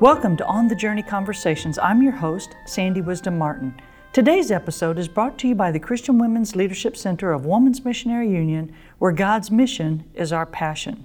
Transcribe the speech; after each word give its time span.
Welcome 0.00 0.38
to 0.38 0.46
On 0.46 0.66
the 0.66 0.74
Journey 0.74 1.02
Conversations. 1.02 1.78
I'm 1.78 2.02
your 2.02 2.12
host, 2.12 2.56
Sandy 2.64 3.02
Wisdom 3.02 3.36
Martin. 3.36 3.78
Today's 4.14 4.50
episode 4.50 4.98
is 4.98 5.08
brought 5.08 5.36
to 5.40 5.48
you 5.48 5.54
by 5.54 5.70
the 5.70 5.78
Christian 5.78 6.16
Women's 6.16 6.56
Leadership 6.56 6.96
Center 6.96 7.32
of 7.32 7.44
Woman's 7.44 7.84
Missionary 7.84 8.30
Union, 8.30 8.74
where 8.98 9.12
God's 9.12 9.50
mission 9.50 10.04
is 10.14 10.32
our 10.32 10.46
passion. 10.46 11.04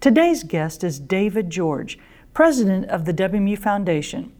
Today's 0.00 0.44
guest 0.44 0.84
is 0.84 1.00
David 1.00 1.50
George, 1.50 1.98
president 2.32 2.84
of 2.84 3.04
the 3.04 3.12
WMU 3.12 3.58
Foundation. 3.58 4.32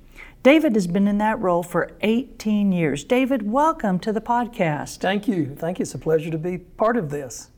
David 0.44 0.76
has 0.76 0.86
been 0.86 1.08
in 1.08 1.18
that 1.18 1.40
role 1.40 1.64
for 1.64 1.90
18 2.02 2.70
years. 2.70 3.02
David, 3.02 3.50
welcome 3.50 3.98
to 3.98 4.12
the 4.12 4.20
podcast. 4.20 4.98
Thank 4.98 5.26
you. 5.26 5.56
Thank 5.56 5.80
you. 5.80 5.82
It's 5.82 5.94
a 5.94 5.98
pleasure 5.98 6.30
to 6.30 6.38
be 6.38 6.58
part 6.58 6.96
of 6.96 7.10
this. 7.10 7.50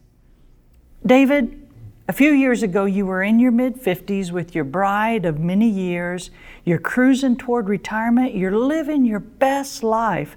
David, 1.05 1.62
a 2.09 2.13
few 2.13 2.33
years 2.33 2.63
ago, 2.63 2.85
you 2.85 3.07
were 3.07 3.23
in 3.23 3.39
your 3.39 3.53
mid 3.53 3.77
50s 3.77 4.33
with 4.33 4.55
your 4.55 4.65
bride 4.65 5.25
of 5.25 5.39
many 5.39 5.69
years. 5.69 6.31
You're 6.65 6.79
cruising 6.79 7.37
toward 7.37 7.69
retirement. 7.69 8.35
You're 8.35 8.57
living 8.57 9.05
your 9.05 9.21
best 9.21 9.83
life. 9.83 10.37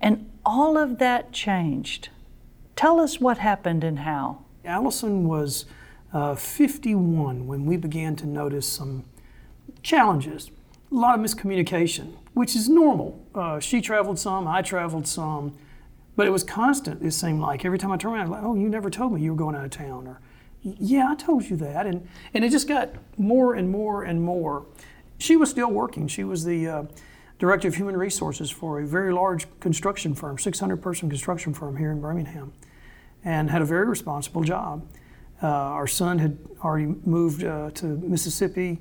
And 0.00 0.30
all 0.44 0.76
of 0.76 0.98
that 0.98 1.32
changed. 1.32 2.08
Tell 2.74 2.98
us 2.98 3.20
what 3.20 3.38
happened 3.38 3.84
and 3.84 4.00
how. 4.00 4.44
Allison 4.64 5.28
was 5.28 5.66
uh, 6.12 6.34
51 6.34 7.46
when 7.46 7.66
we 7.66 7.76
began 7.76 8.16
to 8.16 8.26
notice 8.26 8.66
some 8.66 9.04
challenges. 9.82 10.50
A 10.90 10.94
lot 10.94 11.18
of 11.18 11.24
miscommunication, 11.24 12.14
which 12.34 12.56
is 12.56 12.68
normal. 12.68 13.24
Uh, 13.34 13.60
she 13.60 13.80
traveled 13.80 14.18
some, 14.18 14.48
I 14.48 14.62
traveled 14.62 15.06
some, 15.06 15.56
but 16.16 16.26
it 16.26 16.30
was 16.30 16.42
constant, 16.42 17.02
it 17.02 17.12
seemed 17.12 17.40
like. 17.40 17.64
Every 17.64 17.78
time 17.78 17.92
I 17.92 17.96
turned 17.96 18.16
around, 18.16 18.30
like, 18.30 18.42
oh, 18.42 18.56
you 18.56 18.68
never 18.68 18.90
told 18.90 19.12
me 19.12 19.20
you 19.20 19.30
were 19.30 19.38
going 19.38 19.54
out 19.54 19.64
of 19.64 19.70
town. 19.70 20.08
Or, 20.08 20.20
yeah, 20.62 21.08
I 21.08 21.14
told 21.14 21.48
you 21.48 21.56
that. 21.56 21.86
And, 21.86 22.06
and 22.34 22.44
it 22.44 22.50
just 22.50 22.68
got 22.68 22.90
more 23.16 23.54
and 23.54 23.70
more 23.70 24.04
and 24.04 24.22
more. 24.22 24.66
She 25.18 25.36
was 25.36 25.50
still 25.50 25.70
working. 25.70 26.08
She 26.08 26.24
was 26.24 26.44
the 26.44 26.68
uh, 26.68 26.82
director 27.38 27.68
of 27.68 27.74
human 27.74 27.96
resources 27.96 28.50
for 28.50 28.80
a 28.80 28.86
very 28.86 29.12
large 29.12 29.46
construction 29.60 30.14
firm, 30.14 30.38
600 30.38 30.76
person 30.78 31.08
construction 31.08 31.54
firm 31.54 31.76
here 31.76 31.90
in 31.90 32.00
Birmingham, 32.00 32.52
and 33.24 33.50
had 33.50 33.62
a 33.62 33.64
very 33.64 33.86
responsible 33.86 34.42
job. 34.42 34.86
Uh, 35.42 35.46
our 35.46 35.86
son 35.86 36.18
had 36.18 36.38
already 36.62 36.94
moved 37.04 37.44
uh, 37.44 37.70
to 37.70 37.86
Mississippi, 37.86 38.78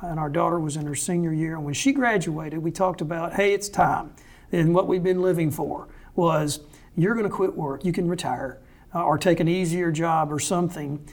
and 0.00 0.18
our 0.18 0.28
daughter 0.28 0.58
was 0.58 0.76
in 0.76 0.84
her 0.86 0.96
senior 0.96 1.32
year. 1.32 1.54
And 1.54 1.64
when 1.64 1.74
she 1.74 1.92
graduated, 1.92 2.60
we 2.60 2.72
talked 2.72 3.00
about, 3.00 3.34
hey, 3.34 3.52
it's 3.52 3.68
time. 3.68 4.12
And 4.50 4.74
what 4.74 4.88
we've 4.88 5.02
been 5.02 5.22
living 5.22 5.52
for 5.52 5.86
was, 6.16 6.60
you're 6.96 7.14
going 7.14 7.28
to 7.28 7.34
quit 7.34 7.54
work, 7.54 7.84
you 7.84 7.92
can 7.92 8.08
retire 8.08 8.58
uh, 8.94 9.04
or 9.04 9.18
take 9.18 9.40
an 9.40 9.48
easier 9.48 9.90
job 9.90 10.32
or 10.32 10.38
something. 10.38 11.06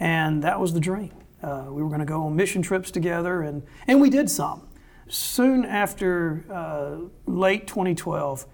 And 0.00 0.42
that 0.42 0.60
was 0.60 0.72
the 0.72 0.80
dream. 0.80 1.12
Uh, 1.42 1.66
we 1.68 1.82
were 1.82 1.88
going 1.88 2.00
to 2.00 2.06
go 2.06 2.22
on 2.26 2.36
mission 2.36 2.62
trips 2.62 2.90
together, 2.90 3.42
and, 3.42 3.62
and 3.86 4.00
we 4.00 4.10
did 4.10 4.30
some. 4.30 4.66
Soon 5.08 5.64
after 5.64 6.44
uh, 6.52 7.08
late 7.30 7.66
2012, 7.66 8.46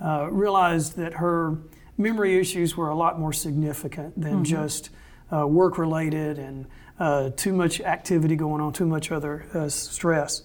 uh, 0.00 0.28
realized 0.30 0.96
that 0.96 1.14
her 1.14 1.58
memory 1.98 2.38
issues 2.38 2.76
were 2.76 2.88
a 2.88 2.94
lot 2.94 3.20
more 3.20 3.32
significant 3.32 4.18
than 4.18 4.36
mm-hmm. 4.36 4.44
just 4.44 4.90
uh, 5.32 5.46
work 5.46 5.76
related 5.76 6.38
and 6.38 6.66
uh, 6.98 7.30
too 7.36 7.52
much 7.52 7.80
activity 7.82 8.36
going 8.36 8.60
on, 8.60 8.72
too 8.72 8.86
much 8.86 9.12
other 9.12 9.44
stress. 9.68 10.42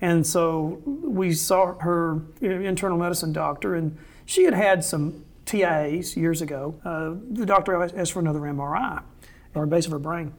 And 0.00 0.24
so 0.24 0.80
we 0.84 1.32
saw 1.32 1.74
her 1.80 2.22
internal 2.40 2.98
medicine 2.98 3.32
doctor, 3.32 3.74
and 3.74 3.98
she 4.24 4.44
had 4.44 4.54
had 4.54 4.84
some 4.84 5.24
TIAs 5.48 6.16
years 6.16 6.42
ago, 6.42 6.78
uh, 6.84 7.14
the 7.30 7.46
doctor 7.46 7.82
asked 7.82 8.12
for 8.12 8.20
another 8.20 8.40
MRI 8.40 9.02
or 9.54 9.66
base 9.66 9.86
of 9.86 9.92
her 9.92 9.98
brain. 9.98 10.32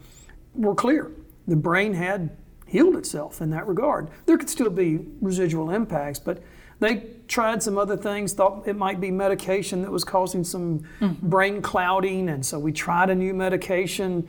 We're 0.53 0.75
clear. 0.75 1.11
The 1.47 1.55
brain 1.55 1.93
had 1.93 2.37
healed 2.67 2.95
itself 2.95 3.41
in 3.41 3.49
that 3.49 3.67
regard. 3.67 4.09
There 4.27 4.37
could 4.37 4.49
still 4.49 4.69
be 4.69 4.99
residual 5.19 5.71
impacts, 5.71 6.19
but 6.19 6.43
they 6.79 7.07
tried 7.27 7.61
some 7.61 7.77
other 7.77 7.97
things, 7.97 8.33
thought 8.33 8.67
it 8.67 8.75
might 8.75 9.01
be 9.01 9.11
medication 9.11 9.81
that 9.81 9.91
was 9.91 10.03
causing 10.03 10.43
some 10.43 10.81
mm-hmm. 10.99 11.27
brain 11.27 11.61
clouding, 11.61 12.29
and 12.29 12.45
so 12.45 12.59
we 12.59 12.71
tried 12.71 13.09
a 13.09 13.15
new 13.15 13.33
medication 13.33 14.27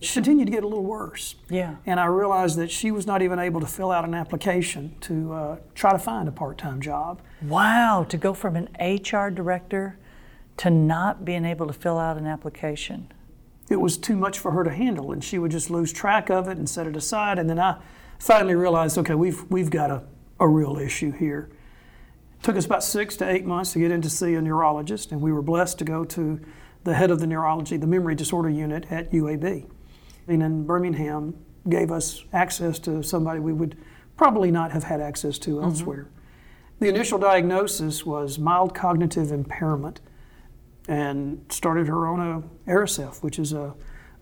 continued 0.00 0.46
to 0.46 0.52
get 0.52 0.64
a 0.64 0.66
little 0.66 0.84
worse. 0.84 1.34
Yeah. 1.50 1.76
And 1.84 1.98
I 1.98 2.06
realized 2.06 2.56
that 2.58 2.70
she 2.70 2.90
was 2.90 3.06
not 3.06 3.22
even 3.22 3.38
able 3.38 3.60
to 3.60 3.66
fill 3.66 3.90
out 3.90 4.04
an 4.04 4.14
application 4.14 4.96
to 5.00 5.32
uh, 5.32 5.56
try 5.74 5.92
to 5.92 5.98
find 5.98 6.28
a 6.28 6.32
part 6.32 6.58
time 6.58 6.80
job. 6.80 7.20
Wow, 7.42 8.06
to 8.08 8.16
go 8.16 8.34
from 8.34 8.56
an 8.56 8.68
HR 8.80 9.30
director 9.30 9.98
to 10.58 10.70
not 10.70 11.24
being 11.24 11.44
able 11.44 11.66
to 11.66 11.72
fill 11.72 11.98
out 11.98 12.16
an 12.16 12.26
application. 12.26 13.12
It 13.70 13.80
was 13.80 13.96
too 13.98 14.16
much 14.16 14.38
for 14.38 14.52
her 14.52 14.64
to 14.64 14.70
handle, 14.70 15.12
and 15.12 15.22
she 15.22 15.38
would 15.38 15.50
just 15.50 15.70
lose 15.70 15.92
track 15.92 16.30
of 16.30 16.48
it 16.48 16.56
and 16.56 16.68
set 16.68 16.86
it 16.86 16.96
aside. 16.96 17.38
And 17.38 17.50
then 17.50 17.58
I 17.58 17.78
finally 18.18 18.54
realized 18.54 18.98
okay, 18.98 19.14
we've, 19.14 19.44
we've 19.50 19.70
got 19.70 19.90
a, 19.90 20.02
a 20.40 20.48
real 20.48 20.78
issue 20.78 21.12
here. 21.12 21.50
It 22.38 22.44
took 22.44 22.56
us 22.56 22.66
about 22.66 22.84
six 22.84 23.16
to 23.16 23.28
eight 23.28 23.44
months 23.44 23.72
to 23.72 23.80
get 23.80 23.90
in 23.90 24.00
to 24.02 24.10
see 24.10 24.34
a 24.34 24.40
neurologist, 24.40 25.12
and 25.12 25.20
we 25.20 25.32
were 25.32 25.42
blessed 25.42 25.78
to 25.78 25.84
go 25.84 26.04
to 26.04 26.40
the 26.84 26.94
head 26.94 27.10
of 27.10 27.18
the 27.18 27.26
neurology, 27.26 27.76
the 27.76 27.86
memory 27.86 28.14
disorder 28.14 28.48
unit 28.48 28.86
at 28.90 29.10
UAB 29.10 29.66
in 30.28 30.64
Birmingham 30.64 31.34
gave 31.68 31.90
us 31.90 32.24
access 32.32 32.78
to 32.80 33.02
somebody 33.02 33.40
we 33.40 33.52
would 33.52 33.76
probably 34.16 34.50
not 34.50 34.72
have 34.72 34.84
had 34.84 35.00
access 35.00 35.38
to 35.38 35.50
mm-hmm. 35.50 35.64
elsewhere. 35.64 36.08
The 36.80 36.88
initial 36.88 37.18
diagnosis 37.18 38.06
was 38.06 38.38
mild 38.38 38.74
cognitive 38.74 39.32
impairment 39.32 40.00
and 40.86 41.44
started 41.48 41.88
her 41.88 42.06
on 42.06 42.20
a 42.20 42.70
Aricept, 42.70 43.22
which 43.22 43.38
is 43.38 43.52
a, 43.52 43.74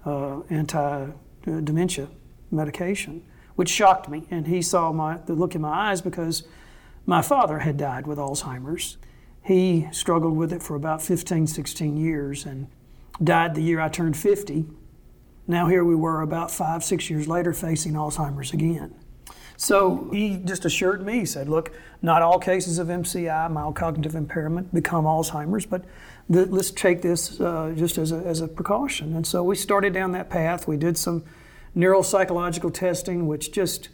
a 0.05 0.43
anti-dementia 0.51 2.09
medication, 2.51 3.23
which 3.57 3.69
shocked 3.69 4.09
me. 4.09 4.27
And 4.31 4.47
he 4.47 4.63
saw 4.63 4.93
my, 4.93 5.19
the 5.19 5.35
look 5.35 5.55
in 5.55 5.61
my 5.61 5.91
eyes 5.91 6.01
because 6.01 6.45
my 7.05 7.23
father 7.23 7.61
had 7.61 7.77
died 7.77 8.07
with 8.07 8.19
Alzheimer's. 8.19 8.97
He 9.43 9.87
struggled 9.93 10.37
with 10.37 10.53
it 10.53 10.63
for 10.63 10.75
about 10.75 11.03
15, 11.03 11.47
16 11.47 11.97
years 11.97 12.47
and 12.47 12.69
died 13.23 13.55
the 13.55 13.63
year 13.63 13.81
I 13.81 13.89
turned 13.89 14.17
50 14.17 14.65
now, 15.49 15.69
here 15.69 15.85
we 15.85 15.95
were 15.95 16.23
about 16.23 16.51
five, 16.51 16.83
six 16.83 17.09
years 17.09 17.29
later 17.29 17.53
facing 17.53 17.93
Alzheimer's 17.93 18.53
again. 18.53 18.95
So 19.57 20.11
he 20.13 20.37
just 20.37 20.65
assured 20.65 21.05
me, 21.05 21.21
he 21.21 21.25
said, 21.25 21.49
look, 21.49 21.73
not 22.03 22.21
all 22.21 22.39
cases 22.39 22.79
of 22.79 22.89
MCI, 22.89 23.51
mild 23.51 23.77
cognitive 23.77 24.15
impairment, 24.15 24.75
become 24.75 25.05
Alzheimer's, 25.05 25.65
but 25.65 25.85
th- 26.31 26.49
let's 26.49 26.71
take 26.71 27.01
this 27.01 27.41
uh, 27.41 27.73
just 27.77 27.97
as 27.97 28.13
a, 28.13 28.17
as 28.19 28.41
a 28.41 28.49
precaution. 28.49 29.17
And 29.17 29.27
so 29.27 29.43
we 29.43 29.57
started 29.57 29.95
down 29.95 30.13
that 30.13 30.29
path. 30.29 30.69
We 30.69 30.77
did 30.77 30.99
some 30.99 31.25
neuropsychological 31.77 32.75
testing, 32.75 33.27
which 33.27 33.53
just, 33.53 33.89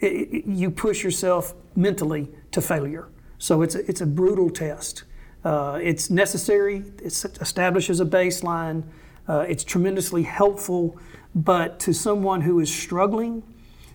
it, 0.00 0.06
it, 0.06 0.46
you 0.46 0.70
push 0.70 1.04
yourself 1.04 1.54
mentally 1.76 2.28
to 2.50 2.60
failure. 2.60 3.08
So 3.38 3.62
it's 3.62 3.74
a, 3.74 3.88
it's 3.88 4.00
a 4.00 4.06
brutal 4.06 4.50
test. 4.50 5.04
Uh, 5.44 5.78
it's 5.82 6.10
necessary, 6.10 6.84
it 6.98 7.12
establishes 7.40 8.00
a 8.00 8.06
baseline. 8.06 8.84
Uh, 9.28 9.40
it's 9.48 9.64
tremendously 9.64 10.24
helpful, 10.24 10.98
but 11.34 11.78
to 11.80 11.92
someone 11.92 12.42
who 12.42 12.58
is 12.60 12.72
struggling, 12.72 13.42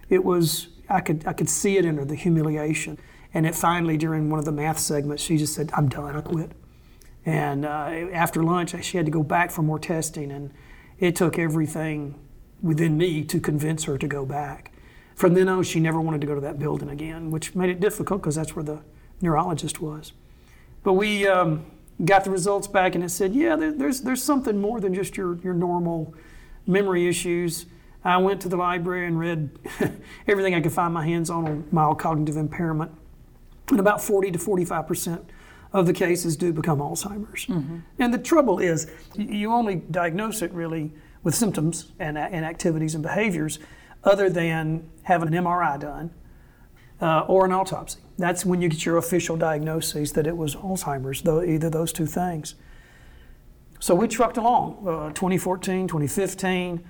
it 0.09 0.23
was 0.23 0.67
I 0.89 1.01
could 1.01 1.25
I 1.27 1.33
could 1.33 1.49
see 1.49 1.77
it 1.77 1.85
in 1.85 1.97
her 1.97 2.05
the 2.05 2.15
humiliation. 2.15 2.97
And 3.33 3.45
it 3.45 3.55
finally 3.55 3.97
during 3.97 4.29
one 4.29 4.39
of 4.39 4.45
the 4.45 4.51
math 4.51 4.79
segments, 4.79 5.21
she 5.21 5.37
just 5.37 5.53
said, 5.53 5.69
"I'm 5.73 5.89
done. 5.89 6.16
I 6.16 6.21
quit." 6.21 6.51
And 7.25 7.66
uh, 7.66 8.07
after 8.13 8.41
lunch, 8.41 8.73
she 8.85 8.97
had 8.97 9.05
to 9.05 9.11
go 9.11 9.21
back 9.21 9.51
for 9.51 9.61
more 9.61 9.79
testing, 9.79 10.31
and 10.31 10.53
it 10.97 11.16
took 11.16 11.37
everything 11.37 12.16
within 12.61 12.97
me 12.97 13.23
to 13.25 13.39
convince 13.39 13.84
her 13.84 13.97
to 13.97 14.07
go 14.07 14.25
back. 14.25 14.72
From 15.13 15.34
then 15.34 15.49
on, 15.49 15.63
she 15.63 15.79
never 15.79 15.99
wanted 15.99 16.22
to 16.22 16.28
go 16.28 16.35
to 16.35 16.41
that 16.41 16.57
building 16.57 16.90
again, 16.90 17.31
which 17.31 17.53
made 17.53 17.69
it 17.69 17.79
difficult 17.79 18.22
because 18.22 18.35
that's 18.35 18.55
where 18.55 18.63
the 18.63 18.81
neurologist 19.22 19.81
was. 19.81 20.13
But 20.84 20.93
we. 20.93 21.28
Um, 21.28 21.66
got 22.03 22.23
the 22.23 22.29
results 22.29 22.67
back 22.67 22.96
and 22.96 23.03
it 23.03 23.09
said, 23.09 23.34
yeah, 23.34 23.55
there, 23.55 23.72
there's, 23.72 24.02
there's 24.02 24.22
something 24.22 24.59
more 24.59 24.79
than 24.79 24.94
just 24.94 25.17
your, 25.17 25.38
your 25.40 25.53
normal 25.53 26.14
memory 26.66 27.08
issues. 27.08 27.66
I 28.03 28.17
went 28.17 28.41
to 28.41 28.49
the 28.49 28.58
library 28.58 29.08
and 29.08 29.20
read 29.20 29.49
everything 30.28 30.53
I 30.53 30.61
could 30.61 30.72
find 30.72 30.94
my 30.94 31.05
hands 31.05 31.29
on 31.29 31.47
on 31.47 31.67
mild 31.72 31.99
cognitive 31.99 32.38
impairment. 32.38 32.91
And 33.70 33.79
about 33.79 34.02
40 34.02 34.32
to 34.32 34.40
45 34.40 34.88
percent 34.88 35.29
of 35.73 35.85
the 35.85 35.94
cases 35.94 36.38
do 36.38 36.53
become 36.53 36.79
Alzheimer's. 36.79 37.46
Mm-hmm. 37.47 37.79
And 38.00 38.14
the 38.14 38.17
trouble 38.17 38.59
is, 38.59 38.90
you 39.16 39.52
only 39.52 39.76
diagnose 39.76 40.41
it 40.41 40.52
really 40.53 40.93
with 41.23 41.35
symptoms 41.35 41.91
and, 42.00 42.17
and 42.17 42.46
activities 42.46 42.96
and 42.96 43.03
behaviors 43.03 43.59
other 44.03 44.29
than 44.29 44.90
having 45.03 45.34
an 45.34 45.43
MRI 45.43 45.79
done 45.79 46.11
uh, 47.02 47.22
or 47.22 47.46
an 47.46 47.52
autopsy. 47.52 47.99
That's 48.17 48.46
when 48.46 48.61
you 48.61 48.70
get 48.70 48.85
your 48.85 48.97
official 48.97 49.38
diagnosis 49.38 50.11
that 50.14 50.26
it 50.26 50.35
was 50.35 50.55
Alzheimer's, 50.55 51.22
though, 51.22 51.44
either 51.44 51.70
those 51.70 51.94
two 51.94 52.05
things. 52.05 52.55
So 53.79 53.94
we 53.94 54.08
trucked 54.08 54.38
along, 54.38 54.88
uh, 54.88 55.09
2014, 55.14 55.88
2015, 55.88 56.84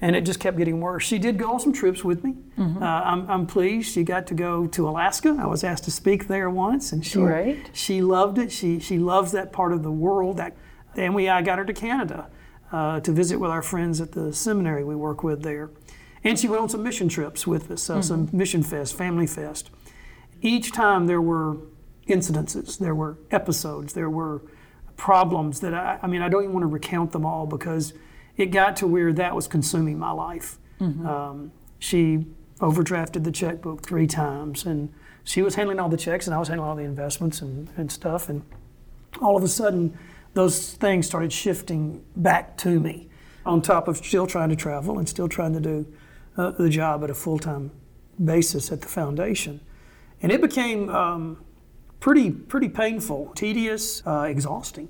and 0.00 0.14
it 0.14 0.20
just 0.20 0.38
kept 0.38 0.56
getting 0.56 0.80
worse. 0.80 1.02
She 1.02 1.18
did 1.18 1.38
go 1.38 1.52
on 1.52 1.60
some 1.60 1.72
trips 1.72 2.04
with 2.04 2.22
me. 2.22 2.36
Mm-hmm. 2.56 2.80
Uh, 2.80 2.86
I'm, 2.86 3.28
I'm, 3.28 3.46
pleased 3.46 3.92
she 3.92 4.04
got 4.04 4.28
to 4.28 4.34
go 4.34 4.68
to 4.68 4.88
Alaska. 4.88 5.36
I 5.40 5.46
was 5.46 5.64
asked 5.64 5.84
to 5.84 5.90
speak 5.90 6.28
there 6.28 6.48
once, 6.48 6.92
and 6.92 7.04
she 7.04 7.18
right. 7.18 7.70
she 7.72 8.00
loved 8.00 8.38
it. 8.38 8.52
She 8.52 8.78
she 8.78 8.98
loves 8.98 9.32
that 9.32 9.52
part 9.52 9.72
of 9.72 9.82
the 9.82 9.90
world. 9.90 10.36
That, 10.36 10.56
and 10.94 11.16
we 11.16 11.28
I 11.28 11.42
got 11.42 11.58
her 11.58 11.64
to 11.64 11.72
Canada 11.72 12.28
uh, 12.70 13.00
to 13.00 13.10
visit 13.10 13.38
with 13.38 13.50
our 13.50 13.62
friends 13.62 14.00
at 14.00 14.12
the 14.12 14.32
seminary 14.32 14.84
we 14.84 14.94
work 14.94 15.24
with 15.24 15.42
there. 15.42 15.70
And 16.24 16.38
she 16.38 16.48
went 16.48 16.62
on 16.62 16.68
some 16.68 16.82
mission 16.82 17.08
trips 17.08 17.46
with 17.46 17.70
us, 17.70 17.88
uh, 17.88 17.94
mm-hmm. 17.94 18.02
some 18.02 18.28
mission 18.32 18.62
fest, 18.62 18.96
family 18.96 19.26
fest. 19.26 19.70
Each 20.40 20.72
time 20.72 21.06
there 21.06 21.20
were 21.20 21.58
incidences, 22.06 22.78
there 22.78 22.94
were 22.94 23.18
episodes, 23.30 23.92
there 23.92 24.10
were 24.10 24.42
problems 24.96 25.60
that 25.60 25.74
I, 25.74 25.98
I 26.02 26.06
mean, 26.06 26.22
I 26.22 26.28
don't 26.28 26.42
even 26.42 26.52
want 26.52 26.64
to 26.64 26.68
recount 26.68 27.12
them 27.12 27.24
all 27.24 27.46
because 27.46 27.92
it 28.36 28.46
got 28.46 28.76
to 28.76 28.86
where 28.86 29.12
that 29.12 29.34
was 29.34 29.46
consuming 29.46 29.98
my 29.98 30.10
life. 30.10 30.58
Mm-hmm. 30.80 31.06
Um, 31.06 31.52
she 31.78 32.26
overdrafted 32.60 33.24
the 33.24 33.32
checkbook 33.32 33.82
three 33.82 34.06
times, 34.06 34.64
and 34.66 34.92
she 35.24 35.42
was 35.42 35.54
handling 35.54 35.78
all 35.78 35.88
the 35.88 35.96
checks, 35.96 36.26
and 36.26 36.34
I 36.34 36.38
was 36.38 36.48
handling 36.48 36.68
all 36.68 36.76
the 36.76 36.82
investments 36.82 37.40
and, 37.40 37.68
and 37.76 37.90
stuff. 37.90 38.28
And 38.28 38.42
all 39.20 39.36
of 39.36 39.42
a 39.42 39.48
sudden, 39.48 39.96
those 40.34 40.74
things 40.74 41.06
started 41.06 41.32
shifting 41.32 42.04
back 42.16 42.56
to 42.58 42.80
me, 42.80 43.08
on 43.46 43.62
top 43.62 43.88
of 43.88 43.98
still 43.98 44.26
trying 44.26 44.50
to 44.50 44.56
travel 44.56 44.98
and 44.98 45.08
still 45.08 45.28
trying 45.28 45.52
to 45.54 45.60
do 45.60 45.86
uh, 46.38 46.52
the 46.52 46.70
job 46.70 47.04
at 47.04 47.10
a 47.10 47.14
full 47.14 47.38
time 47.38 47.70
basis 48.24 48.72
at 48.72 48.80
the 48.80 48.88
foundation. 48.88 49.60
And 50.22 50.32
it 50.32 50.40
became 50.40 50.88
um, 50.88 51.44
pretty, 52.00 52.30
pretty 52.30 52.68
painful, 52.68 53.32
tedious, 53.34 54.02
uh, 54.06 54.22
exhausting. 54.22 54.88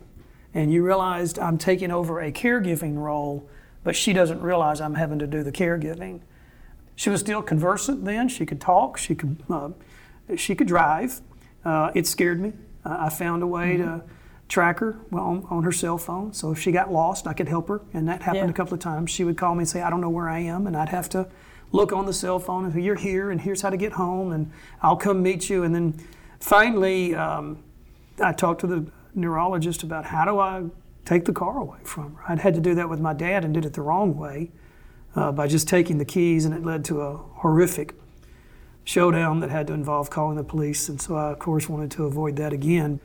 And 0.55 0.73
you 0.73 0.85
realized 0.85 1.39
I'm 1.39 1.59
taking 1.59 1.91
over 1.91 2.21
a 2.21 2.31
caregiving 2.31 2.97
role, 2.97 3.49
but 3.85 3.97
she 3.97 4.13
doesn't 4.13 4.41
realize 4.41 4.81
I'm 4.81 4.95
having 4.95 5.19
to 5.19 5.27
do 5.27 5.43
the 5.43 5.53
caregiving. 5.53 6.21
She 6.95 7.11
was 7.11 7.21
still 7.21 7.43
conversant 7.43 8.05
then. 8.05 8.29
She 8.29 8.47
could 8.47 8.61
talk. 8.61 8.97
She 8.97 9.15
could, 9.15 9.43
uh, 9.51 9.71
she 10.37 10.55
could 10.55 10.67
drive. 10.67 11.21
Uh, 11.65 11.91
it 11.95 12.07
scared 12.07 12.41
me. 12.41 12.53
I 12.85 13.11
found 13.11 13.43
a 13.43 13.47
way 13.47 13.77
mm-hmm. 13.77 13.99
to 13.99 14.05
track 14.49 14.79
her 14.79 14.97
on, 15.13 15.47
on, 15.51 15.63
her 15.63 15.73
cell 15.73 15.99
phone. 15.99 16.33
So 16.33 16.51
if 16.53 16.59
she 16.59 16.73
got 16.73 16.91
lost, 16.91 17.27
I 17.27 17.35
could 17.35 17.49
help 17.49 17.69
her. 17.69 17.83
And 17.93 18.09
that 18.09 18.23
happened 18.23 18.47
yeah. 18.47 18.51
a 18.51 18.55
couple 18.55 18.75
of 18.75 18.81
times. 18.81 19.11
She 19.11 19.25
would 19.25 19.37
call 19.37 19.55
me 19.55 19.61
and 19.61 19.69
say, 19.69 19.83
I 19.83 19.91
don't 19.91 20.01
know 20.01 20.11
where 20.11 20.29
I 20.29 20.39
am. 20.41 20.67
And 20.67 20.77
I'd 20.77 20.89
have 20.89 21.09
to 21.11 21.29
look 21.73 21.93
on 21.93 22.07
the 22.07 22.13
cell 22.13 22.39
phone 22.39 22.65
and 22.65 22.73
say, 22.73 22.81
You're 22.81 22.97
here, 22.97 23.31
and 23.31 23.41
here's 23.41 23.61
how 23.61 23.71
to 23.71 23.77
get 23.77 23.93
home, 23.93 24.33
and 24.33 24.51
I'll 24.83 24.97
come 24.97 25.23
meet 25.23 25.51
you. 25.51 25.65
And 25.65 25.75
then 25.75 25.95
finally, 26.41 27.15
um, 27.15 27.63
I 28.21 28.33
talked 28.33 28.61
to 28.63 28.67
the 28.67 28.87
neurologist 29.15 29.83
about 29.83 30.07
how 30.07 30.25
do 30.25 30.39
I 30.39 30.65
take 31.05 31.25
the 31.25 31.33
car 31.33 31.59
away 31.59 31.79
from 31.85 32.15
her. 32.17 32.33
I'd 32.33 32.41
had 32.41 32.55
to 32.55 32.61
do 32.61 32.75
that 32.75 32.89
with 32.89 33.01
my 33.01 33.13
dad 33.13 33.45
and 33.45 33.55
did 33.55 33.65
it 33.65 33.75
the 33.75 33.83
wrong 33.83 34.17
way 34.17 34.51
uh, 35.15 35.33
by 35.33 35.47
just 35.47 35.69
taking 35.69 35.99
the 35.99 36.05
keys, 36.05 36.45
and 36.45 36.55
it 36.55 36.65
led 36.65 36.85
to 36.87 37.01
a 37.03 37.17
horrific 37.17 37.95
showdown 38.85 39.41
that 39.41 39.51
had 39.51 39.67
to 39.67 39.75
involve 39.75 40.09
calling 40.09 40.37
the 40.37 40.45
police. 40.45 40.89
And 40.89 41.01
so 41.01 41.17
I, 41.17 41.33
of 41.33 41.39
course, 41.39 41.69
wanted 41.69 41.91
to 41.93 42.05
avoid 42.05 42.37
that 42.37 42.53
again. 42.53 43.01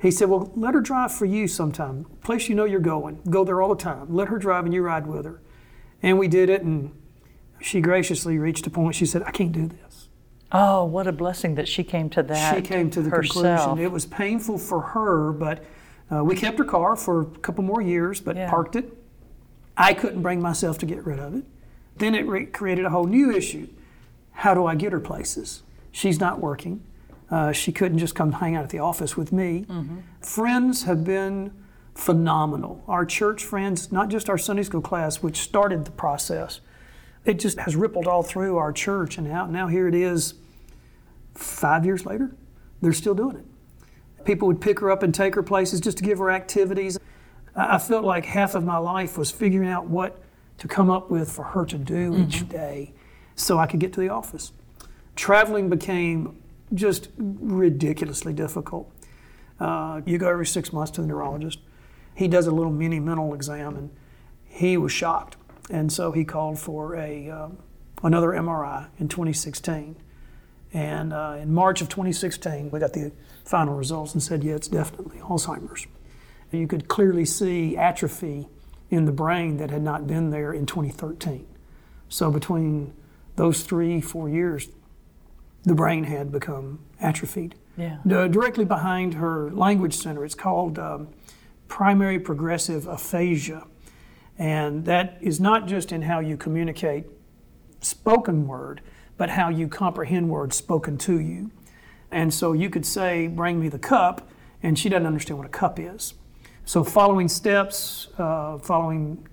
He 0.00 0.10
said, 0.10 0.28
Well, 0.28 0.52
let 0.54 0.74
her 0.74 0.80
drive 0.80 1.12
for 1.12 1.24
you 1.24 1.48
sometime. 1.48 2.04
Place 2.22 2.48
you 2.48 2.54
know 2.54 2.64
you're 2.64 2.80
going. 2.80 3.22
Go 3.30 3.44
there 3.44 3.62
all 3.62 3.74
the 3.74 3.82
time. 3.82 4.14
Let 4.14 4.28
her 4.28 4.38
drive 4.38 4.64
and 4.64 4.74
you 4.74 4.82
ride 4.82 5.06
with 5.06 5.24
her. 5.24 5.40
And 6.02 6.18
we 6.18 6.28
did 6.28 6.50
it, 6.50 6.62
and 6.62 6.92
she 7.60 7.80
graciously 7.80 8.38
reached 8.38 8.66
a 8.66 8.70
point. 8.70 8.94
She 8.94 9.06
said, 9.06 9.22
I 9.22 9.30
can't 9.30 9.52
do 9.52 9.66
this. 9.66 10.08
Oh, 10.52 10.84
what 10.84 11.06
a 11.06 11.12
blessing 11.12 11.54
that 11.56 11.66
she 11.66 11.82
came 11.82 12.08
to 12.10 12.22
that. 12.22 12.54
She 12.54 12.62
came 12.62 12.90
to 12.90 13.02
the 13.02 13.10
herself. 13.10 13.64
conclusion. 13.64 13.84
It 13.84 13.90
was 13.90 14.06
painful 14.06 14.58
for 14.58 14.80
her, 14.80 15.32
but 15.32 15.64
uh, 16.14 16.22
we 16.22 16.36
kept 16.36 16.58
her 16.58 16.64
car 16.64 16.94
for 16.94 17.22
a 17.22 17.24
couple 17.24 17.64
more 17.64 17.80
years, 17.80 18.20
but 18.20 18.36
yeah. 18.36 18.48
parked 18.48 18.76
it. 18.76 18.92
I 19.76 19.92
couldn't 19.92 20.22
bring 20.22 20.40
myself 20.40 20.78
to 20.78 20.86
get 20.86 21.04
rid 21.04 21.18
of 21.18 21.34
it. 21.34 21.44
Then 21.96 22.14
it 22.14 22.26
re- 22.26 22.46
created 22.46 22.84
a 22.84 22.90
whole 22.90 23.06
new 23.06 23.30
issue. 23.32 23.68
How 24.32 24.54
do 24.54 24.66
I 24.66 24.74
get 24.74 24.92
her 24.92 25.00
places? 25.00 25.62
She's 25.90 26.20
not 26.20 26.40
working. 26.40 26.84
Uh, 27.30 27.52
she 27.52 27.72
couldn't 27.72 27.98
just 27.98 28.14
come 28.14 28.32
hang 28.32 28.54
out 28.54 28.64
at 28.64 28.70
the 28.70 28.78
office 28.78 29.16
with 29.16 29.32
me. 29.32 29.64
Mm-hmm. 29.68 29.98
Friends 30.20 30.84
have 30.84 31.04
been 31.04 31.52
phenomenal. 31.94 32.84
Our 32.86 33.04
church 33.04 33.42
friends, 33.42 33.90
not 33.90 34.08
just 34.08 34.30
our 34.30 34.38
Sunday 34.38 34.62
school 34.62 34.80
class, 34.80 35.22
which 35.22 35.38
started 35.38 35.84
the 35.84 35.90
process, 35.90 36.60
it 37.24 37.40
just 37.40 37.58
has 37.58 37.74
rippled 37.74 38.06
all 38.06 38.22
through 38.22 38.56
our 38.56 38.72
church. 38.72 39.18
And 39.18 39.28
now, 39.28 39.46
now 39.46 39.66
here 39.66 39.88
it 39.88 39.94
is, 39.94 40.34
five 41.34 41.84
years 41.84 42.06
later, 42.06 42.34
they're 42.80 42.92
still 42.92 43.14
doing 43.14 43.36
it. 43.36 44.24
People 44.24 44.46
would 44.48 44.60
pick 44.60 44.80
her 44.80 44.90
up 44.90 45.02
and 45.02 45.14
take 45.14 45.34
her 45.34 45.42
places 45.42 45.80
just 45.80 45.98
to 45.98 46.04
give 46.04 46.18
her 46.18 46.30
activities. 46.30 46.98
I 47.54 47.78
felt 47.78 48.04
like 48.04 48.26
half 48.26 48.54
of 48.54 48.64
my 48.64 48.76
life 48.76 49.16
was 49.16 49.30
figuring 49.30 49.68
out 49.68 49.86
what 49.86 50.22
to 50.58 50.68
come 50.68 50.90
up 50.90 51.10
with 51.10 51.30
for 51.30 51.42
her 51.42 51.64
to 51.66 51.78
do 51.78 52.10
mm-hmm. 52.10 52.22
each 52.24 52.48
day 52.48 52.92
so 53.34 53.58
I 53.58 53.66
could 53.66 53.80
get 53.80 53.92
to 53.94 54.00
the 54.00 54.08
office. 54.08 54.52
Traveling 55.14 55.68
became 55.68 56.42
just 56.74 57.08
ridiculously 57.16 58.32
difficult. 58.32 58.92
Uh, 59.58 60.00
you 60.04 60.18
go 60.18 60.28
every 60.28 60.46
six 60.46 60.72
months 60.72 60.90
to 60.92 61.00
the 61.00 61.06
neurologist. 61.06 61.60
He 62.14 62.28
does 62.28 62.46
a 62.46 62.50
little 62.50 62.72
mini 62.72 63.00
mental 63.00 63.34
exam, 63.34 63.76
and 63.76 63.90
he 64.44 64.76
was 64.76 64.92
shocked. 64.92 65.36
And 65.70 65.92
so 65.92 66.12
he 66.12 66.24
called 66.24 66.58
for 66.58 66.96
a 66.96 67.28
uh, 67.28 67.48
another 68.02 68.28
MRI 68.28 68.88
in 68.98 69.08
2016. 69.08 69.96
And 70.72 71.12
uh, 71.12 71.38
in 71.40 71.54
March 71.54 71.80
of 71.80 71.88
2016, 71.88 72.70
we 72.70 72.80
got 72.80 72.92
the 72.92 73.12
final 73.44 73.74
results 73.74 74.12
and 74.12 74.22
said, 74.22 74.44
yeah, 74.44 74.54
it's 74.54 74.68
definitely 74.68 75.18
Alzheimer's. 75.18 75.86
And 76.52 76.60
you 76.60 76.66
could 76.66 76.88
clearly 76.88 77.24
see 77.24 77.76
atrophy 77.76 78.48
in 78.90 79.04
the 79.04 79.12
brain 79.12 79.56
that 79.56 79.70
had 79.70 79.82
not 79.82 80.06
been 80.06 80.30
there 80.30 80.52
in 80.52 80.66
2013. 80.66 81.46
So 82.08 82.30
between 82.30 82.92
those 83.36 83.62
three, 83.62 84.00
four 84.00 84.28
years, 84.28 84.68
the 85.66 85.74
brain 85.74 86.04
had 86.04 86.32
become 86.32 86.78
atrophied. 87.00 87.56
Yeah. 87.76 87.98
Directly 88.06 88.64
behind 88.64 89.14
her 89.14 89.50
language 89.50 89.94
center, 89.94 90.24
it's 90.24 90.34
called 90.34 90.78
um, 90.78 91.08
primary 91.68 92.18
progressive 92.18 92.86
aphasia. 92.86 93.66
And 94.38 94.84
that 94.84 95.18
is 95.20 95.40
not 95.40 95.66
just 95.66 95.92
in 95.92 96.02
how 96.02 96.20
you 96.20 96.36
communicate 96.36 97.06
spoken 97.80 98.46
word, 98.46 98.80
but 99.16 99.30
how 99.30 99.48
you 99.48 99.66
comprehend 99.68 100.28
words 100.28 100.56
spoken 100.56 100.96
to 100.98 101.20
you. 101.20 101.50
And 102.10 102.32
so 102.32 102.52
you 102.52 102.70
could 102.70 102.86
say, 102.86 103.26
Bring 103.26 103.58
me 103.58 103.68
the 103.68 103.78
cup, 103.78 104.28
and 104.62 104.78
she 104.78 104.88
doesn't 104.88 105.06
understand 105.06 105.38
what 105.38 105.46
a 105.46 105.50
cup 105.50 105.78
is. 105.78 106.14
So, 106.64 106.84
following 106.84 107.28
steps, 107.28 108.08
uh, 108.18 108.58
following 108.58 109.26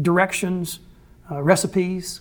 directions, 0.00 0.80
uh, 1.30 1.42
recipes, 1.42 2.20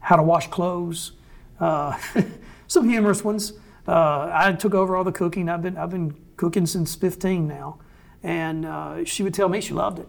how 0.00 0.16
to 0.16 0.22
wash 0.22 0.48
clothes, 0.48 1.12
uh, 1.60 1.98
some 2.66 2.88
humorous 2.88 3.24
ones. 3.24 3.52
Uh, 3.86 4.30
I 4.32 4.52
took 4.52 4.74
over 4.74 4.96
all 4.96 5.04
the 5.04 5.12
cooking. 5.12 5.48
I've 5.48 5.62
been, 5.62 5.76
I've 5.76 5.90
been 5.90 6.16
cooking 6.36 6.66
since 6.66 6.94
15 6.94 7.46
now. 7.46 7.78
And 8.22 8.66
uh, 8.66 9.04
she 9.04 9.22
would 9.22 9.34
tell 9.34 9.48
me 9.48 9.60
she 9.60 9.74
loved 9.74 9.98
it. 10.00 10.08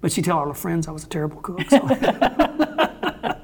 But 0.00 0.12
she'd 0.12 0.24
tell 0.24 0.38
all 0.38 0.46
her 0.46 0.54
friends 0.54 0.86
I 0.86 0.92
was 0.92 1.04
a 1.04 1.08
terrible 1.08 1.40
cook. 1.40 1.60
So. 1.68 1.78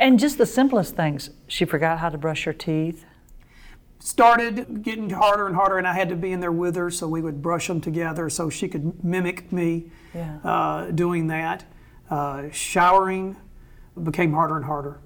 and 0.00 0.18
just 0.18 0.38
the 0.38 0.46
simplest 0.46 0.96
things. 0.96 1.30
She 1.46 1.64
forgot 1.64 1.98
how 1.98 2.08
to 2.08 2.18
brush 2.18 2.44
her 2.44 2.52
teeth. 2.52 3.04
Started 4.00 4.82
getting 4.84 5.10
harder 5.10 5.46
and 5.48 5.56
harder, 5.56 5.76
and 5.76 5.86
I 5.86 5.92
had 5.92 6.08
to 6.10 6.16
be 6.16 6.30
in 6.30 6.38
there 6.40 6.52
with 6.52 6.76
her, 6.76 6.88
so 6.90 7.08
we 7.08 7.20
would 7.20 7.42
brush 7.42 7.66
them 7.66 7.80
together 7.80 8.30
so 8.30 8.48
she 8.48 8.68
could 8.68 9.02
mimic 9.04 9.50
me 9.50 9.90
yeah. 10.14 10.38
uh, 10.44 10.90
doing 10.92 11.26
that. 11.26 11.64
Uh, 12.08 12.44
showering 12.52 13.36
became 14.02 14.32
harder 14.32 14.56
and 14.56 14.64
harder, 14.64 15.00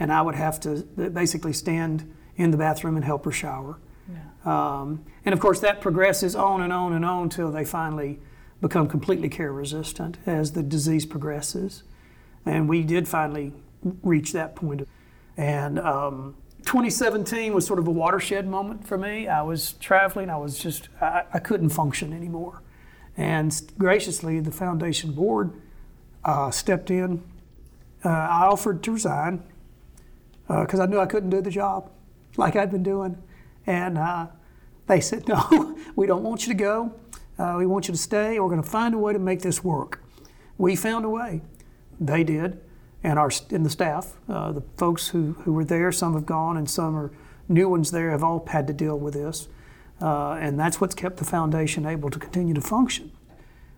and 0.00 0.12
I 0.12 0.22
would 0.22 0.34
have 0.34 0.58
to 0.60 0.82
basically 0.82 1.52
stand 1.52 2.12
in 2.36 2.50
the 2.50 2.56
bathroom 2.56 2.96
and 2.96 3.04
help 3.04 3.24
her 3.24 3.32
shower. 3.32 3.78
Yeah. 4.10 4.20
Um, 4.44 5.04
and 5.24 5.32
of 5.32 5.40
course, 5.40 5.60
that 5.60 5.80
progresses 5.80 6.34
on 6.34 6.62
and 6.62 6.72
on 6.72 6.92
and 6.92 7.04
on 7.04 7.24
until 7.24 7.50
they 7.50 7.64
finally 7.64 8.20
become 8.60 8.88
completely 8.88 9.28
care 9.28 9.52
resistant 9.52 10.18
as 10.26 10.52
the 10.52 10.62
disease 10.62 11.04
progresses. 11.04 11.82
And 12.46 12.68
we 12.68 12.82
did 12.82 13.08
finally 13.08 13.52
reach 14.02 14.32
that 14.32 14.56
point. 14.56 14.86
And 15.36 15.78
um, 15.78 16.36
2017 16.64 17.52
was 17.52 17.66
sort 17.66 17.78
of 17.78 17.86
a 17.86 17.90
watershed 17.90 18.46
moment 18.46 18.86
for 18.86 18.96
me. 18.96 19.28
I 19.28 19.42
was 19.42 19.72
traveling, 19.74 20.30
I 20.30 20.36
was 20.36 20.58
just, 20.58 20.88
I, 21.00 21.24
I 21.32 21.38
couldn't 21.38 21.70
function 21.70 22.12
anymore. 22.12 22.62
And 23.16 23.60
graciously, 23.76 24.40
the 24.40 24.50
foundation 24.50 25.12
board 25.12 25.52
uh, 26.24 26.50
stepped 26.50 26.90
in. 26.90 27.22
Uh, 28.04 28.08
I 28.08 28.46
offered 28.46 28.82
to 28.84 28.92
resign 28.92 29.42
because 30.48 30.80
uh, 30.80 30.84
I 30.84 30.86
knew 30.86 30.98
I 30.98 31.06
couldn't 31.06 31.30
do 31.30 31.40
the 31.40 31.50
job 31.50 31.90
like 32.36 32.56
I'd 32.56 32.70
been 32.70 32.82
doing. 32.82 33.22
And 33.66 33.98
uh, 33.98 34.28
they 34.86 35.00
said, 35.00 35.28
No, 35.28 35.76
we 35.96 36.06
don't 36.06 36.22
want 36.22 36.46
you 36.46 36.52
to 36.52 36.58
go. 36.58 36.94
Uh, 37.38 37.56
we 37.58 37.66
want 37.66 37.88
you 37.88 37.92
to 37.92 37.98
stay. 38.00 38.38
We're 38.38 38.48
going 38.48 38.62
to 38.62 38.68
find 38.68 38.94
a 38.94 38.98
way 38.98 39.12
to 39.12 39.18
make 39.18 39.42
this 39.42 39.64
work. 39.64 40.02
We 40.58 40.76
found 40.76 41.04
a 41.04 41.08
way. 41.08 41.42
They 41.98 42.24
did, 42.24 42.60
and 43.02 43.18
our 43.18 43.30
in 43.50 43.62
the 43.62 43.70
staff, 43.70 44.16
uh, 44.28 44.52
the 44.52 44.62
folks 44.76 45.08
who, 45.08 45.32
who 45.44 45.52
were 45.52 45.64
there, 45.64 45.92
some 45.92 46.14
have 46.14 46.26
gone, 46.26 46.56
and 46.56 46.68
some 46.68 46.96
are 46.96 47.12
new 47.48 47.68
ones 47.68 47.90
there, 47.90 48.10
have 48.10 48.24
all 48.24 48.44
had 48.46 48.66
to 48.66 48.72
deal 48.72 48.98
with 48.98 49.14
this. 49.14 49.48
Uh, 50.00 50.32
and 50.32 50.58
that's 50.58 50.80
what's 50.80 50.94
kept 50.94 51.18
the 51.18 51.24
foundation 51.24 51.86
able 51.86 52.10
to 52.10 52.18
continue 52.18 52.54
to 52.54 52.60
function. 52.60 53.12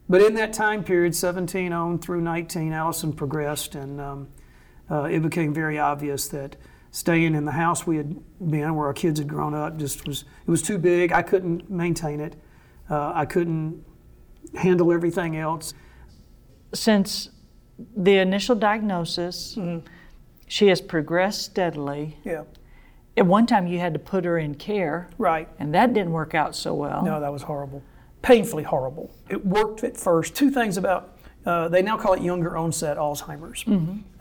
But 0.08 0.22
in 0.22 0.34
that 0.34 0.52
time 0.52 0.84
period, 0.84 1.14
17 1.14 1.72
on 1.72 1.98
through 1.98 2.22
19, 2.22 2.72
Allison 2.72 3.12
progressed, 3.12 3.74
and 3.74 4.00
um, 4.00 4.28
uh, 4.90 5.04
it 5.04 5.20
became 5.20 5.52
very 5.52 5.78
obvious 5.78 6.28
that 6.28 6.56
staying 6.94 7.34
in 7.34 7.44
the 7.44 7.52
house 7.52 7.86
we 7.86 7.96
had 7.96 8.14
been, 8.38 8.74
where 8.76 8.86
our 8.86 8.94
kids 8.94 9.18
had 9.18 9.28
grown 9.28 9.52
up, 9.52 9.76
just 9.76 10.06
was 10.06 10.24
it 10.46 10.50
was 10.50 10.62
too 10.62 10.78
big. 10.78 11.10
I 11.12 11.22
couldn't 11.22 11.68
maintain 11.68 12.20
it. 12.20 12.36
Uh, 12.88 13.12
I 13.14 13.24
couldn't 13.24 13.84
handle 14.54 14.92
everything 14.92 15.36
else. 15.36 15.74
Since 16.72 17.30
the 17.96 18.18
initial 18.18 18.54
diagnosis, 18.54 19.56
mm-hmm. 19.56 19.86
She 20.46 20.68
has 20.68 20.80
progressed 20.80 21.42
steadily. 21.42 22.18
Yeah. 22.24 22.44
At 23.16 23.26
one 23.26 23.46
time, 23.46 23.66
you 23.66 23.78
had 23.78 23.92
to 23.94 23.98
put 23.98 24.24
her 24.24 24.38
in 24.38 24.54
care, 24.54 25.08
Right. 25.18 25.48
and 25.58 25.74
that 25.74 25.94
didn't 25.94 26.12
work 26.12 26.34
out 26.34 26.54
so 26.54 26.74
well. 26.74 27.02
No, 27.04 27.20
that 27.20 27.32
was 27.32 27.42
horrible. 27.42 27.82
Painfully 28.22 28.62
horrible. 28.62 29.10
It 29.28 29.44
worked 29.44 29.84
at 29.84 29.96
first. 29.96 30.34
Two 30.34 30.50
things 30.50 30.76
about 30.76 31.16
uh, 31.46 31.68
they 31.68 31.82
now 31.82 31.96
call 31.96 32.14
it 32.14 32.22
younger 32.22 32.56
onset 32.56 32.96
Alzheimer's 32.96 33.64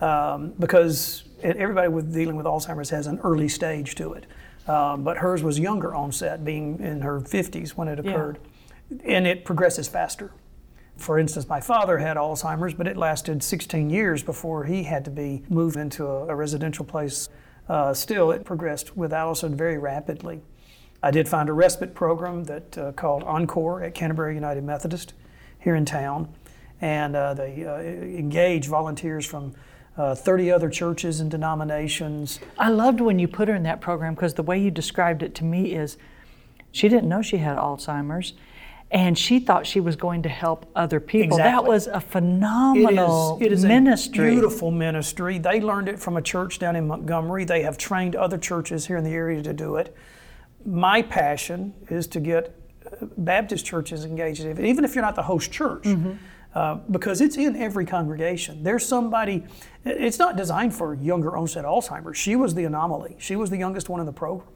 um, 0.02 0.54
because 0.60 1.24
everybody 1.44 1.88
with 1.88 2.14
dealing 2.14 2.36
with 2.36 2.46
Alzheimer's 2.46 2.90
has 2.90 3.08
an 3.08 3.20
early 3.24 3.50
stage 3.50 3.96
to 3.96 4.14
it. 4.14 4.26
Um, 4.68 5.04
but 5.04 5.18
hers 5.18 5.44
was 5.44 5.60
younger 5.60 5.94
onset, 5.94 6.46
being 6.46 6.80
in 6.80 7.02
her 7.02 7.20
50s 7.20 7.72
when 7.72 7.88
it 7.88 8.00
occurred, 8.00 8.40
and 9.04 9.28
it 9.28 9.44
progresses 9.44 9.88
faster. 9.88 10.32
For 10.96 11.20
instance, 11.20 11.50
my 11.50 11.60
father 11.60 11.98
had 11.98 12.18
Alzheimer's, 12.18 12.74
but 12.74 12.88
it 12.88 12.96
lasted 12.96 13.44
16 13.44 13.90
years 13.90 14.24
before 14.24 14.64
he 14.64 14.84
had 14.84 15.04
to 15.06 15.12
be 15.12 15.44
moved 15.50 15.76
into 15.76 16.06
a, 16.06 16.28
a 16.28 16.36
residential 16.36 16.86
place. 16.86 17.30
Uh, 17.68 17.94
still, 17.94 18.32
it 18.32 18.46
progressed 18.46 18.96
with 18.96 19.12
Allison 19.12 19.56
very 19.56 19.78
rapidly. 19.78 20.42
I 21.02 21.12
did 21.12 21.28
find 21.28 21.50
a 21.50 21.54
respite 21.54 21.94
program 21.94 22.46
that 22.46 22.78
uh, 22.78 22.92
called 22.94 23.24
Encore 23.24 23.84
at 23.84 23.94
Canterbury 23.94 24.36
United 24.36 24.64
Methodist 24.64 25.14
here 25.60 25.76
in 25.76 25.84
town, 25.84 26.34
and 26.80 27.16
uh, 27.16 27.34
they 27.34 27.66
uh, 27.66 27.80
engage 27.80 28.68
volunteers 28.68 29.26
from 29.26 29.54
uh, 29.98 30.16
30 30.16 30.52
other 30.52 30.70
churches 30.70 31.20
and 31.20 31.30
denominations. 31.30 32.40
I 32.58 32.70
loved 32.70 33.00
when 33.00 33.20
you 33.20 33.28
put 33.28 33.48
her 33.48 33.56
in 33.56 33.64
that 33.64 33.82
program 33.82 34.16
because 34.16 34.34
the 34.34 34.44
way 34.44 34.60
you 34.60 34.72
described 34.72 35.22
it 35.22 35.36
to 35.36 35.44
me 35.44 35.74
is 35.74 35.98
she 36.72 36.90
didn't 36.90 37.08
know 37.10 37.22
she 37.22 37.38
had 37.38 37.58
Alzheimer's 37.58 38.34
and 38.94 39.18
she 39.18 39.40
thought 39.40 39.66
she 39.66 39.80
was 39.80 39.96
going 39.96 40.22
to 40.22 40.30
help 40.30 40.68
other 40.76 41.00
people. 41.00 41.38
That 41.38 41.66
was 41.66 41.88
a 41.88 42.00
phenomenal 42.00 43.40
it 43.42 43.52
is 43.52 43.66
ministry. 43.66 44.28
a 44.28 44.32
beautiful 44.32 44.70
ministry. 44.70 45.40
They 45.40 45.60
learned 45.60 45.90
it 45.90 46.00
from 46.00 46.16
a 46.16 46.22
church 46.22 46.60
down 46.60 46.76
in 46.76 46.88
Montgomery. 46.88 47.44
They 47.44 47.64
have 47.64 47.78
trained 47.78 48.16
other 48.16 48.38
churches 48.38 48.86
here 48.86 48.98
in 48.98 49.04
the 49.04 49.14
area 49.14 49.42
to 49.42 49.52
do 49.54 49.78
it. 49.78 49.96
My 50.64 51.02
passion 51.02 51.74
is 51.90 52.06
to 52.08 52.20
get 52.20 52.56
uh, 52.86 53.08
Baptist 53.18 53.66
churches 53.66 54.06
engaged 54.06 54.42
in 54.42 54.58
it, 54.58 54.60
even 54.64 54.86
if 54.86 54.94
you're 54.94 55.04
not 55.04 55.16
the 55.16 55.24
host 55.24 55.52
church, 55.52 55.84
Mm-hmm. 55.84 56.14
Uh, 56.56 56.76
because 56.92 57.20
it's 57.20 57.36
in 57.36 57.56
every 57.56 57.86
congregation. 57.86 58.62
There's 58.62 58.86
somebody. 58.86 59.44
It's 59.86 60.20
not 60.20 60.36
designed 60.36 60.76
for 60.76 60.94
younger 60.94 61.36
onset 61.36 61.66
Alzheimer's. 61.66 62.18
She 62.18 62.36
was 62.36 62.54
the 62.54 62.66
anomaly. 62.66 63.16
She 63.18 63.36
was 63.36 63.50
the 63.50 63.58
youngest 63.58 63.90
one 63.90 64.00
in 64.00 64.06
the 64.06 64.14
program. 64.14 64.48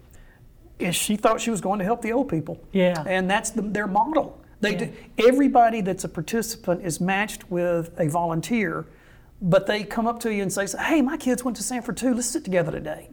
And 0.80 0.96
she 0.96 1.16
thought 1.16 1.42
she 1.42 1.50
was 1.50 1.60
going 1.60 1.80
to 1.80 1.86
help 1.86 2.04
the 2.04 2.13
old 2.13 2.30
people. 2.30 2.63
Yeah. 2.72 3.04
And 3.08 3.27
that's 3.27 3.50
the, 3.50 3.63
their 3.63 3.88
model. 3.88 4.39
They 4.60 4.75
do, 4.75 4.94
everybody 5.18 5.82
that's 5.82 6.04
a 6.04 6.10
participant 6.10 6.84
is 6.84 7.00
matched 7.00 7.50
with 7.50 7.92
a 8.00 8.08
volunteer, 8.08 8.86
but 9.42 9.68
they 9.68 9.84
come 9.84 10.08
up 10.08 10.20
to 10.22 10.34
you 10.34 10.42
and 10.42 10.51
say, 10.51 10.68
"Hey, 10.80 11.01
my 11.01 11.18
kids 11.18 11.44
went 11.44 11.58
to 11.58 11.63
Samford 11.63 11.96
too. 11.96 12.13
Let's 12.13 12.27
sit 12.27 12.44
together 12.44 12.72
today." 12.72 13.10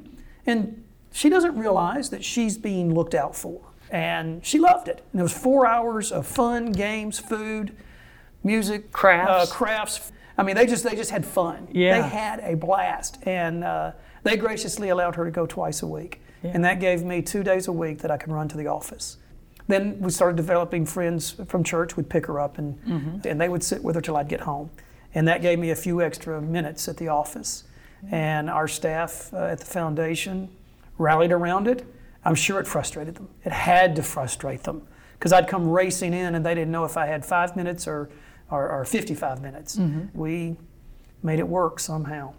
And 0.46 0.84
she 1.12 1.28
doesn't 1.28 1.56
realize 1.56 2.10
that 2.10 2.24
she's 2.24 2.56
being 2.56 2.94
looked 2.94 3.14
out 3.14 3.36
for, 3.36 3.60
and 3.90 4.44
she 4.44 4.58
loved 4.58 4.88
it. 4.88 5.04
And 5.12 5.20
it 5.20 5.22
was 5.22 5.36
four 5.36 5.66
hours 5.66 6.12
of 6.12 6.26
fun, 6.26 6.72
games, 6.72 7.18
food, 7.18 7.76
music, 8.44 8.92
Crafts. 8.92 9.50
uh, 9.50 9.54
crafts. 9.54 10.12
I 10.38 10.42
mean, 10.42 10.54
they 10.56 10.66
just 10.66 10.84
they 10.84 10.94
just 10.96 11.10
had 11.10 11.24
fun. 11.24 11.68
Yeah. 11.72 12.00
They 12.02 12.08
had 12.08 12.40
a 12.40 12.54
blast, 12.56 13.18
and 13.26 13.64
uh, 13.64 13.92
they 14.22 14.36
graciously 14.36 14.88
allowed 14.90 15.14
her 15.16 15.24
to 15.24 15.30
go 15.30 15.46
twice 15.46 15.82
a 15.82 15.86
week, 15.86 16.20
and 16.42 16.64
that 16.64 16.78
gave 16.80 17.02
me 17.02 17.22
two 17.22 17.42
days 17.42 17.68
a 17.68 17.72
week 17.72 17.98
that 18.00 18.10
I 18.10 18.16
could 18.16 18.32
run 18.32 18.48
to 18.48 18.56
the 18.56 18.66
office. 18.66 19.16
Then 19.66 19.98
we 20.00 20.10
started 20.10 20.36
developing 20.36 20.84
friends 20.86 21.36
from 21.46 21.64
church. 21.64 21.96
Would 21.96 22.10
pick 22.10 22.26
her 22.26 22.38
up, 22.40 22.58
and 22.58 22.78
and 23.26 23.40
they 23.40 23.48
would 23.48 23.62
sit 23.62 23.82
with 23.82 23.94
her 23.94 24.02
till 24.02 24.16
I'd 24.16 24.28
get 24.28 24.40
home, 24.40 24.70
and 25.14 25.26
that 25.28 25.40
gave 25.40 25.58
me 25.58 25.70
a 25.70 25.76
few 25.76 26.02
extra 26.02 26.40
minutes 26.42 26.88
at 26.88 26.96
the 26.98 27.08
office. 27.08 27.64
And 28.10 28.50
our 28.50 28.68
staff 28.68 29.32
uh, 29.32 29.44
at 29.44 29.60
the 29.60 29.64
foundation 29.64 30.50
rallied 30.98 31.32
around 31.32 31.66
it. 31.68 31.86
I'm 32.26 32.34
sure 32.34 32.60
it 32.60 32.66
frustrated 32.66 33.14
them. 33.14 33.28
It 33.44 33.52
had 33.52 33.96
to 33.96 34.02
frustrate 34.02 34.64
them 34.64 34.82
because 35.18 35.32
I'd 35.32 35.48
come 35.48 35.70
racing 35.70 36.12
in, 36.12 36.34
and 36.34 36.44
they 36.44 36.54
didn't 36.54 36.70
know 36.72 36.84
if 36.84 36.96
I 36.98 37.06
had 37.06 37.24
five 37.24 37.56
minutes 37.56 37.86
or 37.88 38.10
or, 38.50 38.68
or 38.70 38.84
55 38.84 39.42
minutes. 39.42 39.78
We 40.12 40.56
made 41.22 41.38
it 41.38 41.48
work 41.48 41.80
somehow. 41.80 42.34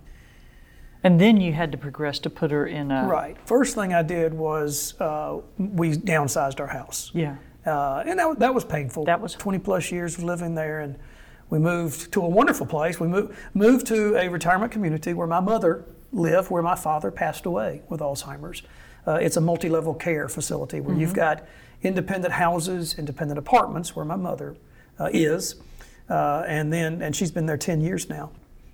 And 1.04 1.20
then 1.22 1.40
you 1.40 1.54
had 1.54 1.72
to 1.72 1.78
progress 1.78 2.18
to 2.20 2.30
put 2.30 2.50
her 2.52 2.66
in 2.66 2.92
a. 2.92 3.06
Right. 3.08 3.38
First 3.46 3.76
thing 3.76 3.94
I 3.94 4.02
did 4.02 4.34
was 4.34 5.00
uh, 5.00 5.40
we 5.60 5.92
downsized 5.92 6.60
our 6.60 6.68
house. 6.68 7.12
Yeah. 7.14 7.36
Uh, 7.66 8.04
and 8.08 8.18
that, 8.20 8.40
that 8.40 8.54
was 8.54 8.64
painful. 8.66 9.06
That 9.06 9.22
was- 9.22 9.34
20 9.34 9.60
plus 9.60 9.92
years 9.92 10.18
of 10.18 10.24
living 10.24 10.56
there, 10.56 10.80
and 10.82 10.98
we 11.50 11.60
moved 11.60 12.12
to 12.14 12.22
a 12.24 12.28
wonderful 12.30 12.66
place. 12.66 13.00
We 13.00 13.08
moved, 13.08 13.36
moved 13.54 13.86
to 13.88 14.16
a 14.18 14.28
retirement 14.30 14.72
community 14.72 15.14
where 15.14 15.28
my 15.28 15.40
mother 15.40 15.86
lived, 16.12 16.50
where 16.50 16.64
my 16.64 16.76
father 16.76 17.12
passed 17.12 17.46
away 17.46 17.82
with 17.90 18.00
Alzheimer's. 18.02 18.64
Uh, 19.06 19.16
it's 19.22 19.38
a 19.38 19.42
multi 19.42 19.70
level 19.70 19.94
care 19.94 20.28
facility 20.28 20.80
where 20.80 20.96
you've 20.96 21.14
got 21.14 21.46
independent 21.84 22.34
houses, 22.34 22.96
independent 22.98 23.38
apartments, 23.38 23.96
where 23.96 24.06
my 24.06 24.16
mother 24.16 24.56
uh, 25.00 25.10
is, 25.14 25.56
uh, 26.10 26.44
and 26.48 26.72
then 26.72 27.02
and 27.02 27.16
she's 27.16 27.32
been 27.32 27.46
there 27.46 27.58
10 27.58 27.82
years 27.82 28.10
now. 28.10 28.32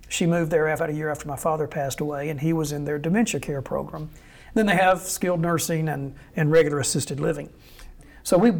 She 0.10 0.26
moved 0.26 0.52
there 0.52 0.68
about 0.68 0.90
a 0.90 0.94
year 0.94 1.10
after 1.10 1.28
my 1.28 1.38
father 1.38 1.68
passed 1.68 2.02
away, 2.02 2.30
and 2.30 2.42
he 2.42 2.52
was 2.52 2.74
in 2.74 2.84
their 2.84 3.00
dementia 3.00 3.40
care 3.40 3.62
program. 3.62 4.10
Then 4.54 4.66
they 4.66 4.76
have 4.76 5.02
skilled 5.02 5.40
nursing 5.40 5.88
and, 5.88 6.14
and 6.36 6.52
regular 6.52 6.80
assisted 6.80 7.22
living. 7.22 7.50
So 8.24 8.38
we 8.38 8.52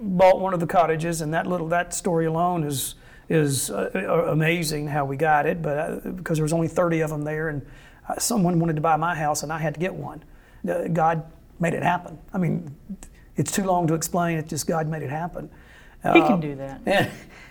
bought 0.00 0.40
one 0.40 0.52
of 0.52 0.60
the 0.60 0.66
cottages, 0.66 1.22
and 1.22 1.32
that 1.32 1.46
little 1.46 1.68
that 1.68 1.94
story 1.94 2.26
alone 2.26 2.64
is 2.64 2.94
is 3.28 3.70
uh, 3.70 3.90
uh, 3.94 4.30
amazing 4.30 4.88
how 4.88 5.04
we 5.04 5.16
got 5.16 5.46
it. 5.46 5.62
But 5.62 5.78
uh, 5.78 6.10
because 6.10 6.38
there 6.38 6.44
was 6.44 6.52
only 6.52 6.68
30 6.68 7.00
of 7.00 7.10
them 7.10 7.22
there, 7.22 7.48
and 7.48 7.66
uh, 8.08 8.18
someone 8.18 8.58
wanted 8.58 8.76
to 8.76 8.82
buy 8.82 8.96
my 8.96 9.14
house, 9.14 9.42
and 9.42 9.52
I 9.52 9.58
had 9.58 9.74
to 9.74 9.80
get 9.80 9.94
one. 9.94 10.22
God 10.92 11.24
made 11.60 11.74
it 11.74 11.82
happen. 11.82 12.18
I 12.32 12.38
mean, 12.38 12.74
it's 13.36 13.52
too 13.52 13.64
long 13.64 13.86
to 13.86 13.94
explain. 13.94 14.38
It 14.38 14.48
just 14.48 14.66
God 14.66 14.88
made 14.88 15.02
it 15.02 15.10
happen. 15.10 15.50
He 16.02 16.08
Uh, 16.08 16.26
can 16.28 16.40
do 16.40 16.54
that. 16.56 16.80
and, 16.86 17.10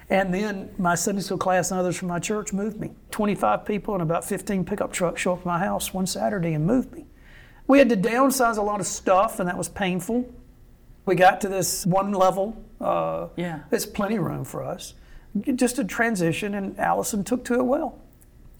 and 0.09 0.33
then 0.33 0.69
my 0.77 0.95
Sunday 0.95 1.21
school 1.21 1.37
class 1.37 1.71
and 1.71 1.79
others 1.79 1.97
from 1.97 2.07
my 2.07 2.19
church 2.19 2.53
moved 2.53 2.79
me. 2.79 2.91
25 3.11 3.65
people 3.65 3.93
and 3.93 4.01
about 4.03 4.23
15 4.23 4.63
pickup 4.65 4.91
trucks 4.93 5.21
show 5.21 5.33
up 5.33 5.39
at 5.39 5.45
my 5.45 5.59
house 5.59 5.93
one 5.93 6.05
Saturday 6.07 6.53
and 6.53 6.65
moved 6.65 6.93
me. 6.93 7.05
We 7.67 7.79
had 7.79 7.89
to 7.89 7.97
downsize 7.97 8.57
a 8.57 8.61
lot 8.61 8.79
of 8.79 8.85
stuff, 8.87 9.39
and 9.41 9.49
that 9.49 9.57
was 9.57 9.67
painful. 9.67 10.33
We 11.05 11.15
got 11.15 11.41
to 11.41 11.49
this 11.49 11.85
one 11.85 12.13
level. 12.13 12.55
Uh, 12.79 13.27
Yeah. 13.35 13.59
There's 13.69 13.85
plenty 13.85 14.15
of 14.15 14.23
room 14.23 14.45
for 14.45 14.63
us. 14.63 14.93
Just 15.55 15.77
a 15.77 15.83
transition, 15.83 16.53
and 16.53 16.79
Allison 16.79 17.23
took 17.25 17.43
to 17.45 17.55
it 17.55 17.63
well. 17.65 17.99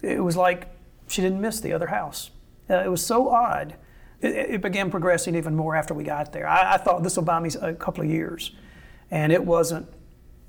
It 0.01 0.21
was 0.23 0.35
like 0.35 0.67
she 1.07 1.21
didn't 1.21 1.39
miss 1.39 1.61
the 1.61 1.71
other 1.71 1.87
house. 1.87 2.31
Uh, 2.69 2.75
it 2.83 2.89
was 2.89 3.03
so 3.05 3.29
odd. 3.29 3.75
It, 4.21 4.35
it 4.35 4.61
began 4.61 4.91
progressing 4.91 5.35
even 5.35 5.55
more 5.55 5.75
after 5.77 5.93
we 5.93 6.03
got 6.03 6.33
there. 6.33 6.45
I, 6.47 6.73
I 6.73 6.77
thought 6.77 7.03
this 7.03 7.15
will 7.15 7.23
buy 7.23 7.39
me 7.39 7.49
a 7.61 7.73
couple 7.73 8.03
of 8.03 8.09
years, 8.09 8.51
and 9.11 9.31
it 9.31 9.43
wasn't 9.43 9.87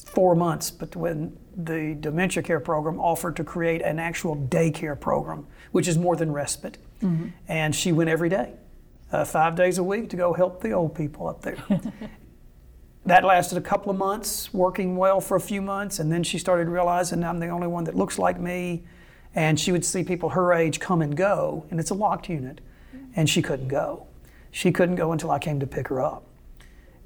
four 0.05 0.35
months. 0.35 0.71
But 0.71 0.97
when 0.97 1.37
the 1.57 1.97
dementia 1.99 2.43
care 2.43 2.61
program 2.61 3.01
offered 3.01 3.37
to 3.37 3.45
create 3.45 3.83
an 3.83 3.99
actual 3.99 4.37
daycare 4.37 4.99
program, 4.99 5.47
which 5.73 5.89
is 5.89 5.99
more 5.99 6.17
than 6.17 6.33
respite, 6.33 6.79
and 7.49 7.75
she 7.75 7.93
went 7.93 8.11
every 8.11 8.29
day, 8.29 8.55
uh, 9.13 9.25
five 9.25 9.55
days 9.57 9.79
a 9.79 9.85
week, 9.85 10.11
to 10.11 10.17
go 10.17 10.33
help 10.33 10.61
the 10.61 10.73
old 10.73 10.95
people 10.95 11.27
up 11.27 11.43
there. 11.43 11.57
that 13.07 13.25
lasted 13.25 13.59
a 13.59 13.61
couple 13.61 13.91
of 13.91 13.97
months, 13.99 14.53
working 14.53 14.97
well 14.97 15.21
for 15.21 15.37
a 15.37 15.41
few 15.41 15.63
months, 15.63 15.99
and 15.99 16.13
then 16.13 16.23
she 16.23 16.39
started 16.39 16.69
realizing 16.69 17.25
I'm 17.25 17.39
the 17.39 17.49
only 17.49 17.67
one 17.67 17.85
that 17.85 17.95
looks 17.95 18.19
like 18.19 18.41
me. 18.41 18.85
And 19.35 19.61
she 19.61 19.73
would 19.73 19.85
see 19.85 20.03
people 20.05 20.31
her 20.31 20.53
age 20.53 20.81
come 20.81 21.03
and 21.03 21.17
go, 21.17 21.67
and 21.71 21.79
it's 21.79 21.91
a 21.91 21.95
locked 21.95 22.29
unit, 22.29 22.61
and 23.15 23.29
she 23.29 23.43
couldn't 23.43 23.69
go. 23.69 24.07
She 24.51 24.73
couldn't 24.73 24.97
go 24.97 25.13
until 25.13 25.31
I 25.31 25.39
came 25.39 25.61
to 25.61 25.67
pick 25.67 25.89
her 25.89 26.01
up. 26.01 26.28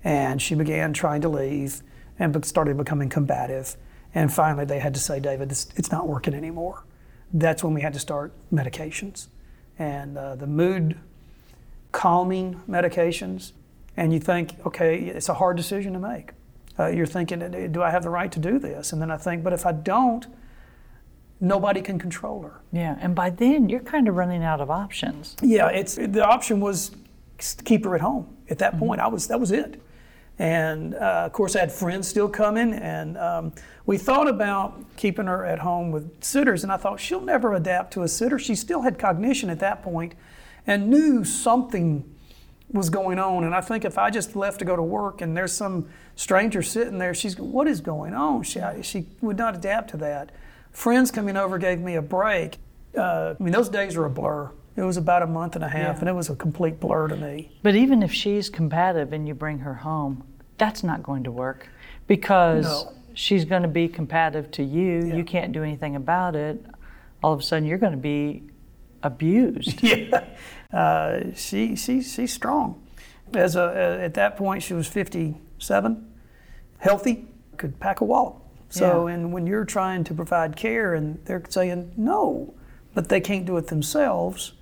And 0.04 0.42
she 0.42 0.54
began 0.54 0.92
trying 0.92 1.20
to 1.22 1.28
leave 1.28 1.82
and 2.18 2.44
started 2.44 2.76
becoming 2.76 3.08
combative. 3.08 3.76
And 4.14 4.32
finally, 4.32 4.64
they 4.64 4.78
had 4.78 4.94
to 4.94 5.00
say, 5.00 5.20
David, 5.20 5.48
this, 5.48 5.68
it's 5.76 5.90
not 5.90 6.08
working 6.08 6.34
anymore. 6.34 6.84
That's 7.32 7.64
when 7.64 7.72
we 7.72 7.80
had 7.80 7.92
to 7.94 7.98
start 7.98 8.32
medications. 8.52 9.28
And 9.78 10.18
uh, 10.18 10.34
the 10.34 10.46
mood 10.46 10.98
calming 11.92 12.60
medications, 12.68 13.52
and 13.96 14.12
you 14.12 14.20
think, 14.20 14.54
okay, 14.66 14.98
it's 14.98 15.28
a 15.28 15.34
hard 15.34 15.56
decision 15.56 15.92
to 15.92 15.98
make. 15.98 16.30
Uh, 16.78 16.86
you're 16.86 17.06
thinking, 17.06 17.70
do 17.70 17.82
I 17.82 17.90
have 17.90 18.02
the 18.02 18.10
right 18.10 18.32
to 18.32 18.40
do 18.40 18.58
this? 18.58 18.92
And 18.92 19.00
then 19.00 19.10
I 19.10 19.16
think, 19.16 19.44
but 19.44 19.52
if 19.52 19.66
I 19.66 19.72
don't, 19.72 20.26
nobody 21.40 21.82
can 21.82 21.98
control 21.98 22.42
her. 22.42 22.60
Yeah. 22.72 22.96
And 23.00 23.14
by 23.14 23.28
then, 23.30 23.68
you're 23.68 23.80
kind 23.80 24.08
of 24.08 24.16
running 24.16 24.42
out 24.42 24.60
of 24.60 24.70
options. 24.70 25.36
Yeah, 25.42 25.68
it's 25.68 25.96
the 25.96 26.26
option 26.26 26.60
was 26.60 26.92
to 27.38 27.64
keep 27.64 27.84
her 27.84 27.94
at 27.94 28.00
home. 28.00 28.34
At 28.48 28.58
that 28.58 28.78
point, 28.78 29.00
I 29.00 29.08
was 29.08 29.26
that 29.28 29.40
was 29.40 29.50
it. 29.50 29.80
And 30.42 30.96
uh, 30.96 31.22
of 31.26 31.32
course, 31.32 31.54
I 31.54 31.60
had 31.60 31.70
friends 31.70 32.08
still 32.08 32.28
coming, 32.28 32.72
and 32.72 33.16
um, 33.16 33.52
we 33.86 33.96
thought 33.96 34.26
about 34.26 34.74
keeping 34.96 35.26
her 35.26 35.46
at 35.46 35.60
home 35.60 35.92
with 35.92 36.24
sitters. 36.24 36.64
And 36.64 36.72
I 36.72 36.76
thought 36.76 36.98
she'll 36.98 37.20
never 37.20 37.54
adapt 37.54 37.92
to 37.92 38.02
a 38.02 38.08
sitter. 38.08 38.40
She 38.40 38.56
still 38.56 38.82
had 38.82 38.98
cognition 38.98 39.50
at 39.50 39.60
that 39.60 39.84
point, 39.84 40.16
and 40.66 40.90
knew 40.90 41.22
something 41.24 42.12
was 42.72 42.90
going 42.90 43.20
on. 43.20 43.44
And 43.44 43.54
I 43.54 43.60
think 43.60 43.84
if 43.84 43.96
I 43.98 44.10
just 44.10 44.34
left 44.34 44.58
to 44.58 44.64
go 44.64 44.74
to 44.74 44.82
work 44.82 45.20
and 45.20 45.36
there's 45.36 45.52
some 45.52 45.88
stranger 46.16 46.60
sitting 46.60 46.98
there, 46.98 47.14
she's 47.14 47.38
what 47.38 47.68
is 47.68 47.80
going 47.80 48.12
on? 48.12 48.42
She 48.42 48.60
she 48.82 49.06
would 49.20 49.38
not 49.38 49.54
adapt 49.54 49.90
to 49.90 49.96
that. 49.98 50.32
Friends 50.72 51.12
coming 51.12 51.36
over 51.36 51.56
gave 51.56 51.78
me 51.78 51.94
a 51.94 52.02
break. 52.02 52.56
uh, 52.98 53.34
I 53.38 53.42
mean, 53.42 53.52
those 53.52 53.68
days 53.68 53.96
are 53.96 54.06
a 54.06 54.10
blur. 54.10 54.50
It 54.74 54.82
was 54.82 54.96
about 54.96 55.22
a 55.22 55.26
month 55.26 55.54
and 55.54 55.62
a 55.62 55.68
half, 55.68 55.96
Yeah. 55.96 56.00
and 56.00 56.08
it 56.08 56.14
was 56.14 56.30
a 56.30 56.34
complete 56.34 56.80
blur 56.80 57.06
to 57.08 57.16
me. 57.16 57.52
But 57.62 57.76
even 57.76 58.02
if 58.02 58.10
she's 58.12 58.48
combative 58.48 59.12
and 59.12 59.28
you 59.28 59.34
bring 59.34 59.58
her 59.58 59.74
home, 59.74 60.24
that's 60.62 60.84
not 60.84 61.02
going 61.02 61.24
to 61.24 61.32
work 61.32 61.66
because 62.06 62.64
No. 62.64 62.92
she's 63.14 63.44
going 63.44 63.62
to 63.62 63.68
be 63.82 63.88
competitive 63.88 64.48
to 64.52 64.62
you. 64.62 65.04
Yeah. 65.06 65.16
You 65.16 65.24
can't 65.24 65.52
do 65.52 65.64
anything 65.64 65.96
about 65.96 66.36
it. 66.36 66.64
All 67.20 67.32
of 67.32 67.40
a 67.40 67.42
sudden, 67.42 67.66
you're 67.68 67.78
going 67.86 67.98
to 68.00 68.04
be 68.16 68.44
abused. 69.02 69.82
yeah, 69.90 70.24
uh, 70.72 71.20
she, 71.34 71.74
she, 71.74 72.00
she's 72.00 72.32
strong. 72.32 72.80
As 73.34 73.56
a, 73.56 73.98
at 74.06 74.14
that 74.14 74.36
point, 74.36 74.62
she 74.62 74.72
was 74.74 74.86
57, 74.86 76.06
healthy, 76.78 77.26
could 77.56 77.80
pack 77.80 78.00
a 78.00 78.04
wallop. 78.04 78.36
So, 78.68 79.08
Yeah. 79.08 79.14
and 79.14 79.32
when 79.32 79.48
you're 79.48 79.64
trying 79.64 80.04
to 80.04 80.14
provide 80.14 80.54
care 80.56 80.94
and 80.94 81.18
they're 81.24 81.42
saying 81.48 81.92
no, 81.96 82.54
but 82.94 83.08
they 83.08 83.20
can't 83.20 83.46
do 83.46 83.56
it 83.56 83.66
themselves. 83.66 84.52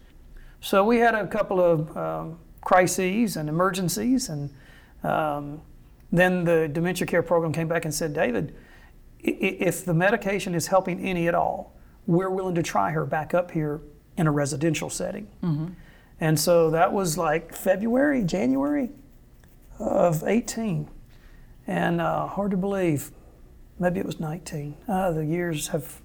So 0.63 0.83
we 0.83 0.97
had 0.99 1.15
a 1.15 1.27
couple 1.27 1.61
of 1.61 1.95
um, 1.97 2.39
crises 2.63 3.37
and 3.37 3.49
emergencies, 3.51 4.29
and 4.31 4.51
um, 5.03 5.61
then 6.13 6.45
the 6.45 6.69
dementia 6.69 7.07
care 7.07 7.23
program 7.23 7.53
came 7.53 7.69
back 7.69 7.85
and 7.85 7.95
said, 7.95 8.13
David, 8.13 8.55
if 9.21 9.85
the 9.85 9.95
medication 9.95 10.55
is 10.55 10.67
helping 10.69 11.01
any 11.01 11.29
at 11.29 11.35
all, 11.35 11.77
we're 12.07 12.31
willing 12.31 12.55
to 12.55 12.63
try 12.63 12.91
her 12.91 13.05
back 13.05 13.35
up 13.35 13.51
here 13.51 13.81
in 14.17 14.27
a 14.27 14.31
residential 14.31 14.91
setting. 14.91 15.29
And 16.21 16.39
so 16.39 16.71
that 16.71 16.93
was 16.93 17.17
like 17.17 17.55
February, 17.55 18.25
January 18.25 18.91
of 19.79 20.25
18. 20.27 20.89
And 21.67 22.01
uh, 22.01 22.27
hard 22.27 22.51
to 22.51 22.57
believe, 22.57 23.11
maybe 23.79 24.01
it 24.01 24.07
was 24.07 24.19
19. 24.21 24.77
Uh, 24.89 25.13
the 25.13 25.25
years 25.25 25.69
have 25.69 26.01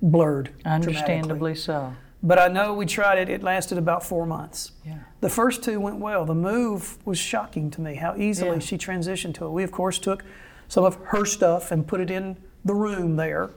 blurred. 0.00 0.50
Understandably 0.64 1.54
so. 1.54 1.94
But 2.22 2.38
I 2.38 2.48
know 2.48 2.74
we 2.74 2.84
tried 2.84 3.18
it, 3.18 3.28
it 3.30 3.42
lasted 3.42 3.78
about 3.78 4.04
four 4.04 4.26
months. 4.26 4.72
Yeah. 4.86 4.98
The 5.20 5.30
first 5.30 5.62
two 5.62 5.80
went 5.80 5.96
well. 5.96 6.26
The 6.26 6.34
move 6.34 6.98
was 7.06 7.18
shocking 7.18 7.70
to 7.72 7.80
me 7.80 7.94
how 7.94 8.14
easily 8.16 8.52
Yeah. 8.52 8.58
she 8.58 8.76
transitioned 8.76 9.34
to 9.34 9.46
it. 9.46 9.50
We, 9.50 9.62
of 9.62 9.70
course, 9.72 9.98
took 9.98 10.22
some 10.68 10.84
of 10.84 10.96
her 11.06 11.24
stuff 11.24 11.70
and 11.72 11.86
put 11.86 12.00
it 12.00 12.10
in 12.10 12.36
the 12.64 12.74
room 12.74 13.16
there. 13.16 13.50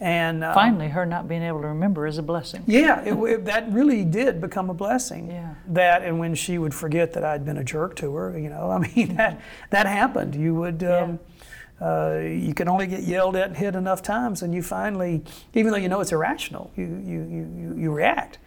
And 0.00 0.42
uh, 0.42 0.52
Finally, 0.52 0.88
her 0.88 1.06
not 1.06 1.28
being 1.28 1.44
able 1.44 1.60
to 1.60 1.68
remember 1.68 2.08
is 2.08 2.18
a 2.18 2.22
blessing. 2.24 2.64
yeah, 2.66 3.02
it, 3.04 3.14
it, 3.14 3.44
that 3.44 3.70
really 3.70 4.04
did 4.04 4.40
become 4.40 4.68
a 4.68 4.74
blessing. 4.74 5.30
Yeah. 5.30 5.54
That 5.68 6.02
and 6.02 6.18
when 6.18 6.34
she 6.34 6.58
would 6.58 6.74
forget 6.74 7.12
that 7.12 7.24
I'd 7.24 7.44
been 7.44 7.58
a 7.58 7.62
jerk 7.64 7.94
to 7.96 8.12
her, 8.16 8.36
you 8.36 8.48
know, 8.50 8.68
I 8.68 8.78
mean 8.78 9.14
that 9.16 9.40
that 9.70 9.86
happened. 9.86 10.34
You 10.34 10.56
would. 10.56 10.82
Um, 10.82 11.20
uh, 11.80 12.18
you 12.22 12.54
can 12.54 12.68
only 12.68 12.86
get 12.86 13.02
yelled 13.02 13.34
at 13.36 13.48
and 13.48 13.56
hit 13.56 13.74
enough 13.74 14.02
times, 14.02 14.42
and 14.42 14.54
you 14.54 14.62
finally, 14.62 15.22
even 15.54 15.72
though 15.72 15.78
you 15.78 15.88
know 15.88 16.00
it's 16.00 16.12
irrational, 16.12 16.70
you 16.76 16.84
you 16.84 17.22
you, 17.22 17.74
you, 17.76 17.92
react. 17.92 18.38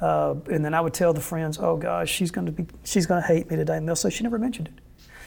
Uh, 0.00 0.34
and 0.50 0.64
then 0.64 0.74
I 0.74 0.80
would 0.80 0.92
tell 0.92 1.12
the 1.12 1.20
friends, 1.20 1.58
"Oh 1.58 1.76
gosh, 1.76 2.10
she's 2.10 2.30
going 2.30 2.46
to 2.46 2.52
be, 2.52 2.66
she's 2.84 3.06
going 3.06 3.22
to 3.22 3.26
hate 3.26 3.48
me 3.50 3.56
today," 3.56 3.76
and 3.76 3.88
they'll 3.88 3.96
say 3.96 4.10
she 4.10 4.22
never 4.24 4.38
mentioned 4.38 4.68
it. 4.68 4.74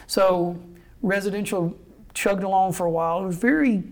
So 0.06 0.56
residential 1.02 1.76
chugged 2.14 2.42
along 2.42 2.72
for 2.72 2.86
a 2.86 2.90
while. 2.90 3.22
It 3.22 3.26
was 3.26 3.36
very 3.36 3.84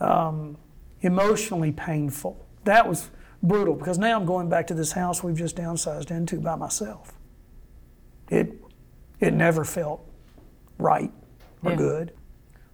um, 0.00 0.56
emotionally 1.02 1.72
painful. 1.72 2.44
That 2.64 2.88
was 2.88 3.10
brutal 3.42 3.74
because 3.74 3.98
now 3.98 4.18
I'm 4.18 4.26
going 4.26 4.48
back 4.48 4.66
to 4.68 4.74
this 4.74 4.92
house 4.92 5.22
we've 5.22 5.36
just 5.36 5.56
downsized 5.56 6.10
into 6.10 6.40
by 6.40 6.56
myself. 6.56 7.12
It 8.30 8.52
it 9.20 9.32
never 9.34 9.64
felt 9.64 10.04
right 10.78 11.12
or 11.62 11.70
Yeah. 11.72 11.76
good. 11.76 12.12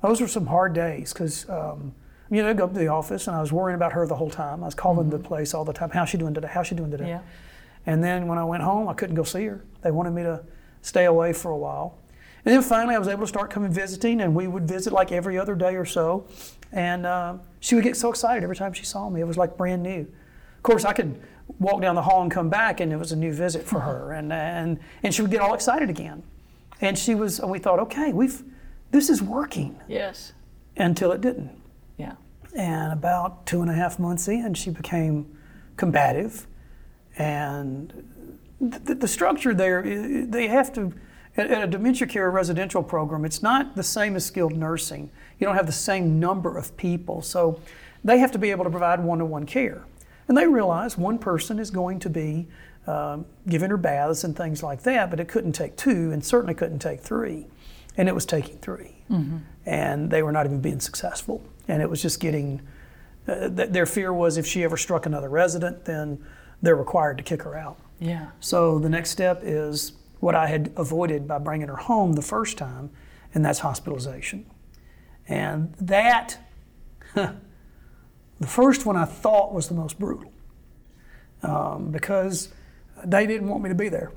Those 0.02 0.20
were 0.20 0.28
some 0.28 0.46
hard 0.46 0.74
days 0.74 1.12
because 1.12 1.48
um, 1.48 1.94
you 2.30 2.42
know 2.42 2.50
I'd 2.50 2.56
go 2.56 2.64
up 2.64 2.72
to 2.72 2.78
the 2.78 2.88
office 2.88 3.26
and 3.26 3.36
I 3.36 3.40
was 3.40 3.52
worrying 3.52 3.74
about 3.74 3.92
her 3.92 4.06
the 4.06 4.16
whole 4.16 4.30
time. 4.30 4.62
I 4.62 4.66
was 4.66 4.74
calling 4.74 5.10
the 5.10 5.18
place 5.18 5.54
all 5.54 5.64
the 5.64 5.72
time. 5.72 5.90
How's 5.90 6.08
she 6.08 6.18
doing 6.18 6.34
today? 6.34 6.48
How's 6.50 6.66
she 6.66 6.74
doing 6.74 6.90
today? 6.90 7.08
Yeah. 7.08 7.20
And 7.86 8.02
then 8.04 8.26
when 8.26 8.38
I 8.38 8.44
went 8.44 8.62
home, 8.62 8.88
I 8.88 8.94
couldn't 8.94 9.14
go 9.14 9.24
see 9.24 9.46
her. 9.46 9.64
They 9.82 9.90
wanted 9.90 10.10
me 10.10 10.22
to 10.22 10.42
stay 10.82 11.06
away 11.06 11.32
for 11.32 11.50
a 11.50 11.56
while. 11.56 11.98
And 12.44 12.54
then 12.54 12.62
finally, 12.62 12.94
I 12.94 12.98
was 12.98 13.08
able 13.08 13.22
to 13.22 13.26
start 13.26 13.50
coming 13.50 13.70
visiting, 13.70 14.20
and 14.20 14.34
we 14.34 14.46
would 14.46 14.66
visit 14.66 14.92
like 14.92 15.12
every 15.12 15.38
other 15.38 15.54
day 15.54 15.74
or 15.74 15.84
so. 15.84 16.26
And 16.72 17.06
uh, 17.06 17.38
she 17.60 17.74
would 17.74 17.84
get 17.84 17.96
so 17.96 18.10
excited 18.10 18.42
every 18.42 18.56
time 18.56 18.72
she 18.72 18.84
saw 18.84 19.08
me. 19.08 19.20
It 19.20 19.26
was 19.26 19.36
like 19.36 19.56
brand 19.56 19.82
new. 19.82 20.00
Of 20.00 20.62
course, 20.62 20.84
I 20.84 20.92
could 20.92 21.20
walk 21.58 21.80
down 21.80 21.94
the 21.94 22.02
hall 22.02 22.22
and 22.22 22.30
come 22.30 22.48
back, 22.48 22.80
and 22.80 22.92
it 22.92 22.96
was 22.96 23.12
a 23.12 23.16
new 23.16 23.32
visit 23.32 23.64
for 23.64 23.80
her. 23.80 24.12
And, 24.18 24.32
and, 24.32 24.78
and 25.02 25.14
she 25.14 25.22
would 25.22 25.30
get 25.30 25.40
all 25.40 25.54
excited 25.54 25.90
again. 25.90 26.22
And 26.80 26.98
she 26.98 27.14
was, 27.14 27.40
and 27.40 27.50
we 27.50 27.58
thought, 27.58 27.78
okay, 27.80 28.12
we've, 28.12 28.42
this 28.90 29.08
is 29.10 29.22
working 29.22 29.78
Yes. 29.88 30.32
until 30.76 31.12
it 31.12 31.20
didn't. 31.20 31.50
Yeah. 31.96 32.14
And 32.56 32.92
about 32.92 33.46
two 33.46 33.60
and 33.62 33.70
a 33.70 33.74
half 33.74 33.98
months 33.98 34.28
in, 34.28 34.54
she 34.54 34.70
became 34.70 35.36
combative. 35.76 36.46
And 37.18 38.38
the, 38.60 38.94
the 38.94 39.08
structure 39.08 39.54
there, 39.54 39.82
they 40.26 40.48
have 40.48 40.72
to, 40.74 40.92
at, 41.36 41.50
at 41.50 41.64
a 41.64 41.66
dementia 41.66 42.06
care 42.06 42.30
residential 42.30 42.82
program, 42.82 43.24
it's 43.24 43.42
not 43.42 43.76
the 43.76 43.82
same 43.82 44.16
as 44.16 44.24
skilled 44.24 44.56
nursing. 44.56 45.10
You 45.38 45.46
don't 45.46 45.56
have 45.56 45.66
the 45.66 45.72
same 45.72 46.18
number 46.18 46.56
of 46.56 46.76
people. 46.76 47.22
So 47.22 47.60
they 48.04 48.18
have 48.18 48.32
to 48.32 48.38
be 48.38 48.50
able 48.50 48.64
to 48.64 48.70
provide 48.70 49.02
one 49.02 49.18
to 49.18 49.24
one 49.24 49.46
care. 49.46 49.84
And 50.28 50.36
they 50.36 50.46
realize 50.46 50.96
one 50.98 51.18
person 51.18 51.58
is 51.58 51.70
going 51.70 52.00
to 52.00 52.10
be 52.10 52.48
um, 52.86 53.26
giving 53.48 53.70
her 53.70 53.76
baths 53.76 54.24
and 54.24 54.36
things 54.36 54.62
like 54.62 54.82
that, 54.82 55.10
but 55.10 55.20
it 55.20 55.28
couldn't 55.28 55.52
take 55.52 55.76
two 55.76 56.10
and 56.12 56.24
certainly 56.24 56.54
couldn't 56.54 56.78
take 56.78 57.00
three. 57.00 57.46
And 57.98 58.08
it 58.08 58.14
was 58.14 58.24
taking 58.24 58.56
3 58.58 58.94
And 59.66 60.10
they 60.10 60.22
were 60.22 60.32
not 60.32 60.46
even 60.46 60.60
being 60.60 60.80
successful. 60.80 61.42
And 61.66 61.82
it 61.82 61.90
was 61.90 62.00
just 62.00 62.20
getting, 62.20 62.62
uh, 63.26 63.48
th- 63.50 63.70
their 63.70 63.84
fear 63.84 64.12
was 64.12 64.38
if 64.38 64.46
she 64.46 64.64
ever 64.64 64.76
struck 64.78 65.04
another 65.04 65.28
resident, 65.28 65.84
then 65.84 66.24
they're 66.62 66.76
required 66.76 67.18
to 67.18 67.24
kick 67.24 67.42
her 67.42 67.56
out. 67.56 67.78
Yeah. 67.98 68.28
So 68.40 68.78
the 68.78 68.88
next 68.88 69.10
step 69.10 69.40
is 69.42 69.92
what 70.20 70.34
I 70.34 70.46
had 70.46 70.72
avoided 70.76 71.28
by 71.28 71.38
bringing 71.38 71.68
her 71.68 71.76
home 71.76 72.14
the 72.14 72.22
first 72.22 72.56
time, 72.56 72.90
and 73.34 73.44
that's 73.44 73.58
hospitalization. 73.58 74.46
And 75.28 75.74
that, 75.80 76.38
the 77.14 78.46
first 78.46 78.86
one 78.86 78.96
I 78.96 79.04
thought 79.04 79.52
was 79.52 79.68
the 79.68 79.74
most 79.74 79.98
brutal 79.98 80.32
um, 81.42 81.90
because 81.90 82.48
they 83.04 83.26
didn't 83.26 83.48
want 83.48 83.62
me 83.62 83.68
to 83.68 83.74
be 83.74 83.88
there. 83.88 84.12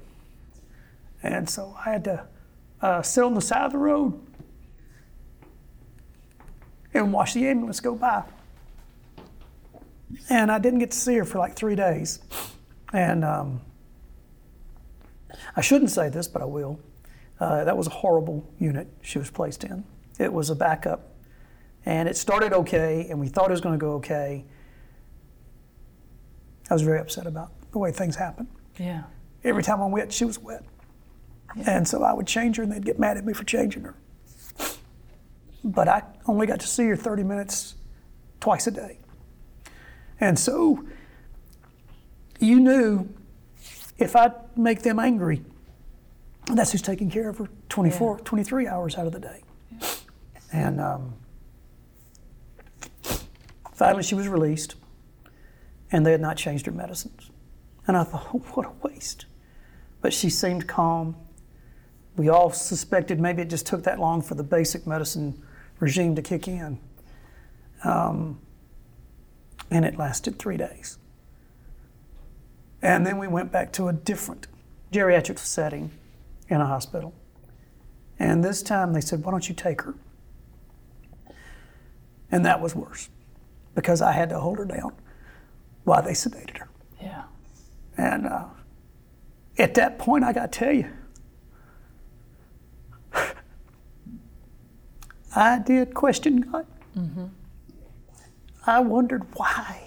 And 1.23 1.49
so 1.49 1.75
I 1.85 1.91
had 1.91 2.03
to 2.05 2.27
uh, 2.81 3.01
sit 3.01 3.23
on 3.23 3.33
the 3.33 3.41
side 3.41 3.65
of 3.65 3.71
the 3.71 3.77
road 3.77 4.19
and 6.93 7.13
watch 7.13 7.33
the 7.33 7.47
ambulance 7.47 7.79
go 7.79 7.95
by. 7.95 8.23
And 10.29 10.51
I 10.51 10.59
didn't 10.59 10.79
get 10.79 10.91
to 10.91 10.97
see 10.97 11.15
her 11.15 11.25
for 11.25 11.37
like 11.37 11.55
three 11.55 11.75
days. 11.75 12.19
And 12.91 13.23
um, 13.23 13.61
I 15.55 15.61
shouldn't 15.61 15.91
say 15.91 16.09
this, 16.09 16.27
but 16.27 16.41
I 16.41 16.45
will. 16.45 16.79
Uh, 17.39 17.63
that 17.63 17.75
was 17.75 17.87
a 17.87 17.91
horrible 17.91 18.47
unit 18.59 18.87
she 19.01 19.17
was 19.17 19.29
placed 19.29 19.63
in. 19.63 19.83
It 20.19 20.31
was 20.31 20.49
a 20.49 20.55
backup. 20.55 21.07
And 21.85 22.07
it 22.07 22.15
started 22.15 22.53
okay, 22.53 23.07
and 23.09 23.19
we 23.19 23.27
thought 23.27 23.47
it 23.47 23.51
was 23.51 23.61
going 23.61 23.79
to 23.79 23.83
go 23.83 23.93
okay. 23.93 24.45
I 26.69 26.73
was 26.73 26.83
very 26.83 26.99
upset 26.99 27.25
about 27.25 27.51
the 27.71 27.79
way 27.79 27.91
things 27.91 28.15
happened. 28.15 28.47
Yeah. 28.77 29.03
Every 29.43 29.63
time 29.63 29.81
I 29.81 29.87
went, 29.87 30.13
she 30.13 30.25
was 30.25 30.37
wet. 30.37 30.63
And 31.65 31.87
so 31.87 32.03
I 32.03 32.13
would 32.13 32.27
change 32.27 32.57
her, 32.57 32.63
and 32.63 32.71
they'd 32.71 32.85
get 32.85 32.99
mad 32.99 33.17
at 33.17 33.25
me 33.25 33.33
for 33.33 33.43
changing 33.43 33.83
her. 33.83 33.95
But 35.63 35.87
I 35.87 36.03
only 36.25 36.47
got 36.47 36.59
to 36.61 36.67
see 36.67 36.85
her 36.85 36.95
30 36.95 37.23
minutes 37.23 37.75
twice 38.39 38.67
a 38.67 38.71
day. 38.71 38.99
And 40.19 40.37
so 40.37 40.83
you 42.39 42.59
knew 42.59 43.09
if 43.97 44.15
I 44.15 44.31
make 44.55 44.81
them 44.81 44.99
angry, 44.99 45.43
that's 46.47 46.71
who's 46.71 46.81
taking 46.81 47.09
care 47.09 47.29
of 47.29 47.37
her 47.37 47.47
24, 47.69 48.19
23 48.19 48.67
hours 48.67 48.97
out 48.97 49.05
of 49.05 49.13
the 49.13 49.19
day. 49.19 49.43
And 50.51 50.81
um, 50.81 51.13
finally, 53.73 54.03
she 54.03 54.15
was 54.15 54.27
released, 54.27 54.75
and 55.91 56.05
they 56.05 56.11
had 56.11 56.21
not 56.21 56.35
changed 56.35 56.65
her 56.65 56.71
medicines. 56.71 57.29
And 57.87 57.95
I 57.95 58.03
thought, 58.03 58.25
what 58.55 58.65
a 58.65 58.71
waste. 58.81 59.25
But 60.01 60.13
she 60.13 60.29
seemed 60.29 60.67
calm. 60.67 61.15
We 62.17 62.29
all 62.29 62.51
suspected 62.51 63.19
maybe 63.19 63.41
it 63.41 63.49
just 63.49 63.65
took 63.65 63.83
that 63.83 63.99
long 63.99 64.21
for 64.21 64.35
the 64.35 64.43
basic 64.43 64.85
medicine 64.85 65.41
regime 65.79 66.15
to 66.15 66.21
kick 66.21 66.47
in. 66.47 66.79
Um, 67.83 68.39
and 69.69 69.85
it 69.85 69.97
lasted 69.97 70.37
three 70.37 70.57
days. 70.57 70.97
And 72.81 73.05
then 73.05 73.17
we 73.17 73.27
went 73.27 73.51
back 73.51 73.71
to 73.73 73.87
a 73.87 73.93
different 73.93 74.47
geriatric 74.91 75.39
setting 75.39 75.91
in 76.49 76.59
a 76.59 76.65
hospital. 76.65 77.13
And 78.19 78.43
this 78.43 78.61
time 78.61 78.93
they 78.93 79.01
said, 79.01 79.23
Why 79.23 79.31
don't 79.31 79.47
you 79.47 79.55
take 79.55 79.83
her? 79.83 79.95
And 82.31 82.45
that 82.45 82.61
was 82.61 82.75
worse 82.75 83.09
because 83.75 84.01
I 84.01 84.11
had 84.11 84.29
to 84.29 84.39
hold 84.39 84.57
her 84.57 84.65
down 84.65 84.93
while 85.83 86.01
they 86.01 86.11
sedated 86.11 86.57
her. 86.57 86.69
Yeah. 87.01 87.23
And 87.97 88.27
uh, 88.27 88.45
at 89.57 89.73
that 89.75 89.97
point, 89.99 90.23
I 90.23 90.33
got 90.33 90.51
to 90.51 90.59
tell 90.59 90.73
you, 90.73 90.89
I 95.35 95.59
did 95.59 95.93
question 95.93 96.41
God. 96.41 96.65
I 98.65 98.79
wondered 98.81 99.23
why. 99.35 99.83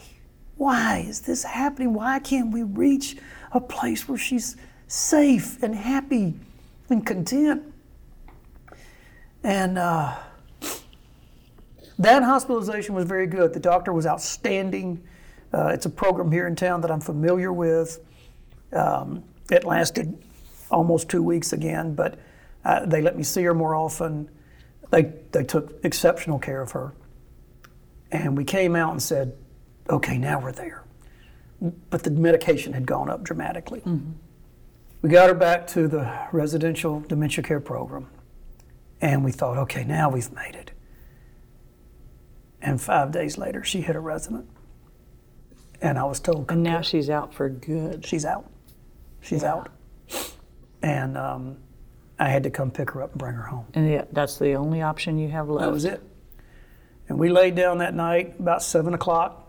why 0.56 1.04
is 1.06 1.20
this 1.22 1.44
happening? 1.44 1.92
Why 1.94 2.18
can't 2.18 2.52
we 2.52 2.62
reach 2.62 3.16
a 3.52 3.60
place 3.60 4.08
where 4.08 4.18
she's 4.18 4.56
safe 4.88 5.62
and 5.62 5.74
happy 5.74 6.34
and 6.88 7.04
content? 7.06 7.62
And 9.42 9.78
uh, 9.78 10.16
that 11.98 12.22
hospitalization 12.22 12.94
was 12.94 13.04
very 13.04 13.26
good. 13.26 13.52
The 13.52 13.60
doctor 13.60 13.92
was 13.92 14.06
outstanding. 14.06 15.02
Uh, 15.52 15.68
it's 15.68 15.86
a 15.86 15.90
program 15.90 16.32
here 16.32 16.46
in 16.46 16.56
town 16.56 16.80
that 16.80 16.90
I'm 16.90 17.00
familiar 17.00 17.52
with. 17.52 17.98
Um, 18.72 19.22
it 19.50 19.64
lasted 19.64 20.16
almost 20.70 21.08
two 21.08 21.22
weeks 21.22 21.52
again, 21.52 21.94
but 21.94 22.18
uh, 22.64 22.86
they 22.86 23.02
let 23.02 23.16
me 23.16 23.22
see 23.22 23.42
her 23.42 23.54
more 23.54 23.74
often. 23.74 24.28
They, 24.90 25.12
they 25.32 25.44
took 25.44 25.84
exceptional 25.84 26.38
care 26.38 26.60
of 26.60 26.72
her. 26.72 26.94
And 28.12 28.36
we 28.36 28.44
came 28.44 28.76
out 28.76 28.92
and 28.92 29.02
said, 29.02 29.36
okay, 29.90 30.18
now 30.18 30.40
we're 30.40 30.52
there. 30.52 30.84
But 31.90 32.04
the 32.04 32.10
medication 32.10 32.72
had 32.72 32.86
gone 32.86 33.10
up 33.10 33.22
dramatically. 33.22 33.80
Mm-hmm. 33.80 34.12
We 35.02 35.08
got 35.10 35.28
her 35.28 35.34
back 35.34 35.66
to 35.68 35.88
the 35.88 36.28
residential 36.32 37.00
dementia 37.00 37.42
care 37.44 37.60
program. 37.60 38.08
And 39.00 39.24
we 39.24 39.32
thought, 39.32 39.58
okay, 39.58 39.84
now 39.84 40.08
we've 40.10 40.32
made 40.32 40.54
it. 40.54 40.70
And 42.62 42.80
five 42.80 43.12
days 43.12 43.36
later, 43.36 43.62
she 43.62 43.82
hit 43.82 43.96
a 43.96 44.00
resident. 44.00 44.48
And 45.82 45.98
I 45.98 46.04
was 46.04 46.20
told. 46.20 46.50
And 46.50 46.62
now 46.62 46.80
she's 46.80 47.10
out 47.10 47.34
for 47.34 47.48
good. 47.50 48.06
She's 48.06 48.24
out. 48.24 48.50
She's 49.20 49.42
yeah. 49.42 49.52
out. 49.52 49.68
And 50.82 51.18
um, 51.18 51.58
I 52.18 52.28
had 52.28 52.42
to 52.44 52.50
come 52.50 52.70
pick 52.70 52.90
her 52.92 53.02
up 53.02 53.12
and 53.12 53.18
bring 53.18 53.34
her 53.34 53.42
home. 53.42 53.66
And 53.74 53.90
yeah, 53.90 54.04
that's 54.12 54.38
the 54.38 54.54
only 54.54 54.82
option 54.82 55.18
you 55.18 55.28
have 55.28 55.48
left. 55.48 55.66
That 55.66 55.72
was 55.72 55.84
it. 55.84 56.02
And 57.08 57.18
we 57.18 57.28
laid 57.28 57.54
down 57.54 57.78
that 57.78 57.94
night 57.94 58.36
about 58.38 58.62
seven 58.62 58.94
o'clock. 58.94 59.40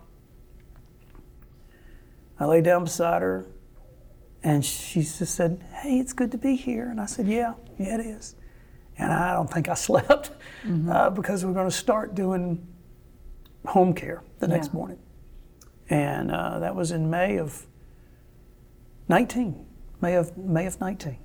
I 2.40 2.46
lay 2.46 2.62
down 2.62 2.84
beside 2.84 3.22
her, 3.22 3.46
and 4.44 4.66
she 4.66 5.02
just 5.02 5.36
said, 5.36 5.64
"Hey, 5.72 6.00
it's 6.00 6.12
good 6.12 6.32
to 6.32 6.38
be 6.38 6.56
here." 6.56 6.90
And 6.90 7.00
I 7.00 7.06
said, 7.06 7.28
"Yeah, 7.28 7.54
yeah, 7.80 7.96
it 7.96 8.06
is." 8.06 8.36
And 8.98 9.12
I 9.12 9.34
don't 9.34 9.50
think 9.50 9.70
I 9.70 9.74
slept 9.76 10.32
mm-hmm. 10.66 10.90
uh, 10.90 11.10
because 11.12 11.46
we're 11.46 11.54
going 11.54 11.70
to 11.70 11.76
start 11.76 12.16
doing 12.16 12.66
home 13.66 13.94
care 13.94 14.24
the 14.40 14.48
next 14.48 14.68
yeah. 14.68 14.74
morning. 14.74 15.00
And 15.90 16.32
uh, 16.32 16.60
that 16.60 16.76
was 16.76 16.92
in 16.92 17.10
May 17.10 17.38
of 17.38 17.68
19, 19.08 19.66
May 20.02 20.16
of, 20.16 20.38
May 20.38 20.66
of 20.66 20.80
19. 20.80 21.18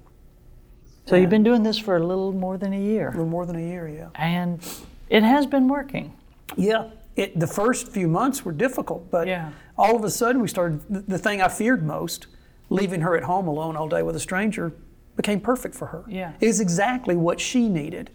So 1.06 1.14
and 1.14 1.22
you've 1.22 1.30
been 1.30 1.42
doing 1.42 1.62
this 1.62 1.78
for 1.78 1.96
a 1.96 2.04
little 2.04 2.32
more 2.32 2.56
than 2.56 2.72
a 2.72 2.80
year. 2.80 3.08
A 3.08 3.12
little 3.12 3.26
more 3.26 3.46
than 3.46 3.56
a 3.56 3.62
year, 3.62 3.88
yeah. 3.88 4.08
And 4.14 4.60
it 5.08 5.22
has 5.22 5.46
been 5.46 5.68
working. 5.68 6.14
Yeah. 6.56 6.90
It, 7.16 7.38
the 7.38 7.46
first 7.46 7.88
few 7.88 8.06
months 8.06 8.44
were 8.44 8.52
difficult, 8.52 9.10
but 9.10 9.26
yeah. 9.26 9.50
all 9.76 9.96
of 9.96 10.04
a 10.04 10.10
sudden 10.10 10.40
we 10.40 10.48
started, 10.48 10.80
the, 10.88 11.00
the 11.00 11.18
thing 11.18 11.42
I 11.42 11.48
feared 11.48 11.84
most, 11.84 12.28
leaving 12.68 13.00
her 13.00 13.16
at 13.16 13.24
home 13.24 13.48
alone 13.48 13.76
all 13.76 13.88
day 13.88 14.02
with 14.02 14.14
a 14.14 14.20
stranger, 14.20 14.72
became 15.16 15.40
perfect 15.40 15.74
for 15.74 15.86
her. 15.86 16.04
Yeah. 16.08 16.32
It 16.40 16.46
is 16.46 16.60
exactly 16.60 17.16
what 17.16 17.40
she 17.40 17.68
needed. 17.68 18.10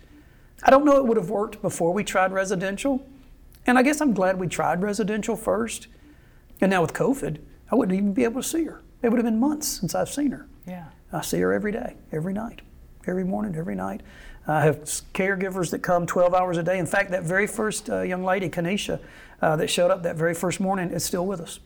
I 0.63 0.71
don't 0.71 0.85
know 0.85 0.95
it 0.97 1.05
would 1.05 1.17
have 1.17 1.29
worked 1.29 1.61
before 1.61 1.93
we 1.93 2.03
tried 2.03 2.31
residential, 2.31 3.05
and 3.67 3.77
I 3.77 3.83
guess 3.83 3.99
I'm 3.99 4.13
glad 4.13 4.39
we 4.39 4.47
tried 4.47 4.81
residential 4.81 5.35
first. 5.35 5.87
And 6.61 6.71
now 6.71 6.81
with 6.81 6.93
COVID, 6.93 7.39
I 7.69 7.75
wouldn't 7.75 7.97
even 7.97 8.13
be 8.13 8.23
able 8.23 8.41
to 8.41 8.47
see 8.47 8.63
her. 8.63 8.81
It 9.01 9.09
would 9.09 9.17
have 9.17 9.25
been 9.25 9.39
months 9.39 9.67
since 9.67 9.93
I've 9.93 10.09
seen 10.09 10.31
her. 10.31 10.47
Yeah. 10.65 10.85
I 11.11 11.21
see 11.21 11.39
her 11.41 11.53
every 11.53 11.71
day, 11.71 11.95
every 12.11 12.33
night, 12.33 12.61
every 13.07 13.23
morning, 13.23 13.55
every 13.55 13.75
night. 13.75 14.01
I 14.47 14.61
have 14.61 14.79
caregivers 15.13 15.71
that 15.71 15.79
come 15.79 16.05
12 16.05 16.33
hours 16.33 16.57
a 16.57 16.63
day. 16.63 16.77
In 16.77 16.85
fact, 16.85 17.11
that 17.11 17.23
very 17.23 17.47
first 17.47 17.89
uh, 17.89 18.01
young 18.01 18.23
lady, 18.23 18.49
Kanisha, 18.49 18.99
uh, 19.41 19.55
that 19.55 19.69
showed 19.69 19.91
up 19.91 20.03
that 20.03 20.15
very 20.15 20.33
first 20.33 20.59
morning 20.59 20.91
is 20.91 21.03
still 21.03 21.25
with 21.25 21.41
us. 21.41 21.59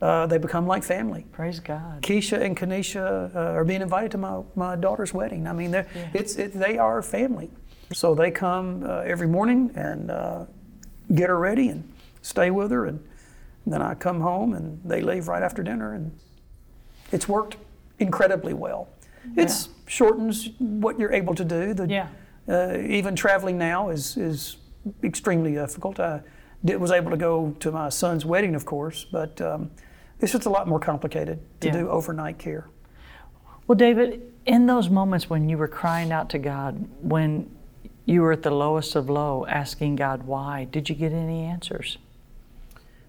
Uh, 0.00 0.26
they 0.26 0.38
become 0.38 0.66
like 0.66 0.84
family. 0.84 1.26
Praise 1.32 1.58
God. 1.58 2.02
Keisha 2.02 2.40
and 2.40 2.56
Kanisha 2.56 3.34
uh, 3.34 3.38
are 3.38 3.64
being 3.64 3.82
invited 3.82 4.12
to 4.12 4.18
my, 4.18 4.42
my 4.54 4.76
daughter's 4.76 5.12
wedding. 5.12 5.48
I 5.48 5.52
mean, 5.52 5.72
yeah. 5.72 5.86
it's, 6.14 6.36
it, 6.36 6.52
they 6.52 6.78
are 6.78 7.02
family. 7.02 7.50
So 7.92 8.14
they 8.14 8.30
come 8.30 8.84
uh, 8.84 9.00
every 9.00 9.26
morning 9.26 9.72
and 9.74 10.10
uh, 10.10 10.44
get 11.14 11.30
her 11.30 11.38
ready 11.38 11.68
and 11.68 11.90
stay 12.22 12.50
with 12.50 12.70
her. 12.70 12.86
And 12.86 13.04
then 13.66 13.82
I 13.82 13.94
come 13.94 14.20
home 14.20 14.52
and 14.52 14.80
they 14.84 15.00
leave 15.00 15.26
right 15.26 15.42
after 15.42 15.62
dinner. 15.62 15.94
And 15.94 16.16
it's 17.10 17.26
worked 17.26 17.56
incredibly 17.98 18.54
well. 18.54 18.88
Yeah. 19.34 19.44
Shortens 19.88 20.50
what 20.58 20.98
you're 20.98 21.12
able 21.12 21.34
to 21.34 21.44
do. 21.44 21.74
The, 21.74 21.88
yeah. 21.88 22.08
Uh, 22.48 22.78
even 22.78 23.16
traveling 23.16 23.58
now 23.58 23.90
is, 23.90 24.16
is 24.16 24.56
extremely 25.02 25.52
difficult. 25.52 25.98
I 26.00 26.22
did, 26.64 26.80
was 26.80 26.90
able 26.90 27.10
to 27.10 27.16
go 27.16 27.54
to 27.60 27.72
my 27.72 27.88
son's 27.88 28.24
wedding, 28.24 28.54
of 28.54 28.64
course, 28.64 29.04
but 29.04 29.40
um, 29.40 29.70
it's 30.20 30.32
just 30.32 30.46
a 30.46 30.50
lot 30.50 30.66
more 30.66 30.80
complicated 30.80 31.40
to 31.60 31.68
yeah. 31.68 31.72
do 31.74 31.88
overnight 31.88 32.38
care. 32.38 32.68
Well, 33.66 33.76
David, 33.76 34.32
in 34.46 34.66
those 34.66 34.88
moments 34.88 35.28
when 35.28 35.48
you 35.48 35.58
were 35.58 35.68
crying 35.68 36.10
out 36.10 36.30
to 36.30 36.38
God, 36.38 36.88
when 37.02 37.50
you 38.08 38.22
were 38.22 38.32
at 38.32 38.42
the 38.42 38.50
lowest 38.50 38.96
of 38.96 39.10
low 39.10 39.44
asking 39.46 39.96
God 39.96 40.22
why. 40.22 40.64
Did 40.64 40.88
you 40.88 40.94
get 40.94 41.12
any 41.12 41.42
answers? 41.42 41.98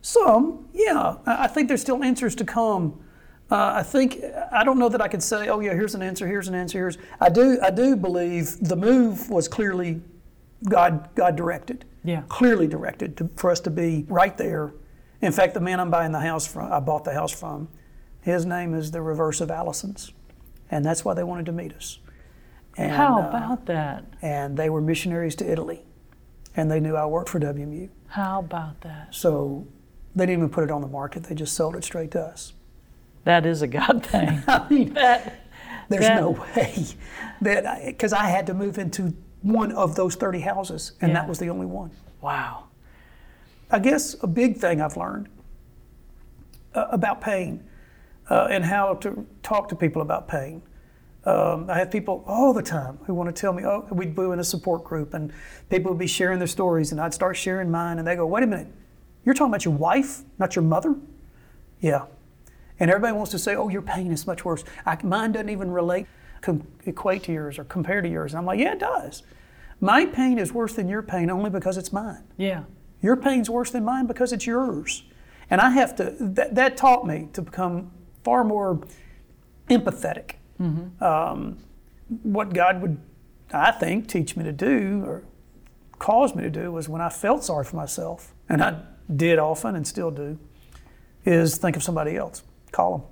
Some, 0.02 0.68
yeah. 0.74 1.16
I 1.26 1.48
think 1.48 1.70
there's 1.70 1.80
still 1.80 2.04
answers 2.04 2.36
to 2.36 2.44
come. 2.44 3.00
Uh, 3.52 3.74
I 3.78 3.84
think 3.84 4.22
I 4.52 4.64
don't 4.64 4.78
know 4.78 4.90
that 4.90 5.02
I 5.02 5.08
could 5.08 5.24
say, 5.24 5.50
oh 5.50 5.60
yeah, 5.60 5.74
here's 5.74 5.96
an 5.96 6.04
answer, 6.04 6.28
here's 6.28 6.48
an 6.48 6.56
answer, 6.56 6.78
here's. 6.78 6.98
I 7.20 7.30
do 7.30 7.60
I 7.64 7.72
do 7.72 7.96
believe 7.96 8.58
the 8.60 8.76
move 8.76 9.30
was 9.30 9.48
clearly 9.48 10.02
God 10.68 11.10
God 11.16 11.36
directed. 11.36 11.86
Yeah. 12.04 12.24
Clearly 12.30 12.68
directed 12.68 13.18
to, 13.18 13.30
for 13.36 13.50
us 13.50 13.60
to 13.62 13.70
be 13.70 14.06
right 14.08 14.38
there. 14.38 14.74
In 15.22 15.32
fact, 15.32 15.54
the 15.54 15.60
man 15.60 15.80
I'm 15.80 15.90
buying 15.90 16.12
the 16.12 16.20
house 16.20 16.48
from, 16.48 16.72
I 16.72 16.80
bought 16.80 17.04
the 17.04 17.14
house 17.14 17.32
from, 17.32 17.68
his 18.22 18.46
name 18.46 18.74
is 18.74 18.92
the 18.92 19.02
reverse 19.02 19.42
of 19.42 19.52
Allison's, 19.52 20.14
and 20.72 20.86
that's 20.86 21.04
why 21.04 21.14
they 21.14 21.24
wanted 21.24 21.46
to 21.48 21.52
meet 21.52 21.74
us. 21.74 22.00
And, 22.78 22.92
How 22.92 23.20
uh, 23.22 23.28
about 23.28 23.52
uh, 23.52 23.66
that? 23.66 24.06
And 24.22 24.56
they 24.56 24.70
were 24.70 24.80
missionaries 24.80 25.36
to 25.38 25.52
Italy, 25.52 25.84
and 26.56 26.72
they 26.72 26.80
knew 26.80 26.96
I 26.96 27.06
worked 27.06 27.30
for 27.30 27.40
WMU. 27.40 27.90
How 28.08 28.40
about 28.40 28.80
that? 28.82 29.14
So 29.14 29.68
they 30.16 30.26
didn't 30.26 30.40
even 30.40 30.50
put 30.50 30.64
it 30.64 30.72
on 30.72 30.82
the 30.82 30.88
market; 30.88 31.24
they 31.24 31.36
just 31.36 31.54
sold 31.54 31.76
it 31.76 31.84
straight 31.84 32.12
to 32.12 32.22
us. 32.22 32.54
That 33.30 33.46
is 33.46 33.62
a 33.62 33.68
God 33.68 34.04
thing. 34.08 34.44
I 34.48 34.68
mean, 34.70 34.94
that, 34.96 35.46
there's 35.88 36.02
that, 36.02 36.20
no 36.20 36.32
way 36.32 36.86
that 37.42 37.86
because 37.86 38.12
I, 38.12 38.26
I, 38.26 38.30
had 38.30 38.48
to 38.48 38.56
move 38.56 38.80
into 38.80 39.14
one 39.44 39.72
of 39.72 39.96
those 39.96 40.16
30 40.16 40.40
houses, 40.40 40.94
and 41.00 41.10
yeah. 41.10 41.20
that 41.20 41.30
was 41.30 41.38
the 41.38 41.50
only 41.50 41.68
one. 41.68 41.92
Wow. 42.22 42.66
I 43.70 43.78
guess 43.78 44.16
a 44.24 44.28
big 44.28 44.58
thing 44.58 44.82
I've 44.82 44.98
learned 44.98 45.30
uh, 46.74 46.88
about 46.90 47.22
pain 47.22 47.64
uh, 48.32 48.48
and 48.50 48.66
how 48.66 48.96
to 48.96 49.28
talk 49.44 49.70
to 49.70 49.76
people 49.76 50.02
about 50.02 50.28
pain 50.28 50.64
um, 51.26 51.70
I 51.70 51.78
have 51.78 51.92
people 51.92 52.24
all 52.26 52.54
the 52.54 52.64
time 52.64 52.98
who 53.06 53.14
want 53.14 53.34
to 53.34 53.40
tell 53.40 53.54
me, 53.54 53.64
oh, 53.64 53.86
we'd 53.92 54.16
be 54.16 54.24
in 54.24 54.40
a 54.40 54.44
support 54.44 54.84
group 54.84 55.14
and 55.14 55.32
people 55.70 55.92
would 55.92 56.00
be 56.00 56.08
sharing 56.08 56.40
their 56.40 56.48
stories 56.48 56.92
and 56.92 57.00
I'd 57.00 57.14
start 57.14 57.36
sharing 57.36 57.70
mine 57.70 58.00
and 58.00 58.08
they 58.08 58.16
go, 58.16 58.26
wait 58.26 58.44
a 58.44 58.48
minute, 58.48 58.68
you're 59.26 59.36
talking 59.36 59.52
about 59.52 59.66
your 59.66 59.74
wife, 59.76 60.22
not 60.40 60.56
your 60.56 60.64
mother? 60.64 60.96
Yeah. 61.82 62.06
And 62.80 62.90
everybody 62.90 63.14
wants 63.14 63.32
to 63.32 63.40
say, 63.40 63.56
oh, 63.56 63.70
your 63.70 63.82
pain 63.82 64.12
is 64.12 64.26
much 64.26 64.46
worse. 64.46 64.64
I, 64.86 64.98
mine 65.04 65.34
doesn't 65.34 65.50
even 65.50 65.72
relate, 65.72 66.08
com- 66.42 66.68
equate 66.86 67.24
to 67.24 67.34
yours 67.34 67.60
or 67.60 67.64
compare 67.66 68.02
to 68.02 68.10
yours. 68.10 68.34
And 68.34 68.40
I'm 68.40 68.46
like, 68.46 68.60
yeah, 68.60 68.74
it 68.74 68.80
does. 68.80 69.24
My 69.82 70.06
pain 70.06 70.40
is 70.40 70.54
worse 70.54 70.74
than 70.74 70.88
your 70.88 71.02
pain 71.02 71.30
only 71.30 71.50
because 71.50 71.78
it's 71.78 71.92
mine. 71.92 72.24
Yeah. 72.38 72.64
Your 73.02 73.16
pain's 73.16 73.50
worse 73.50 73.72
than 73.72 73.84
mine 73.86 74.08
because 74.08 74.34
it's 74.34 74.46
yours. 74.46 75.04
And 75.50 75.62
I 75.62 75.72
have 75.72 75.96
to, 75.98 76.16
that, 76.20 76.56
that 76.56 76.78
taught 76.78 77.06
me 77.08 77.30
to 77.34 77.42
become 77.42 77.92
far 78.24 78.44
more 78.44 78.82
empathetic 79.70 80.36
Mm-hmm. 80.60 81.04
Um, 81.04 81.58
what 82.24 82.54
God 82.54 82.82
would, 82.82 82.98
I 83.54 83.72
think, 83.72 84.08
teach 84.08 84.36
me 84.36 84.44
to 84.44 84.52
do 84.52 85.04
or 85.06 85.24
cause 85.98 86.36
me 86.36 86.44
to 86.44 86.50
do 86.50 86.72
was 86.72 86.90
when 86.90 87.02
I 87.02 87.10
felt 87.10 87.44
sorry 87.44 87.66
for 87.66 87.76
myself, 87.76 88.34
and 88.48 88.64
I 88.64 88.82
did 89.14 89.40
often 89.40 89.76
and 89.76 89.88
still 89.88 90.12
do, 90.12 90.38
is 91.26 91.58
think 91.58 91.76
of 91.76 91.84
somebody 91.84 92.16
else, 92.16 92.44
call 92.72 92.98
them. 92.98 93.08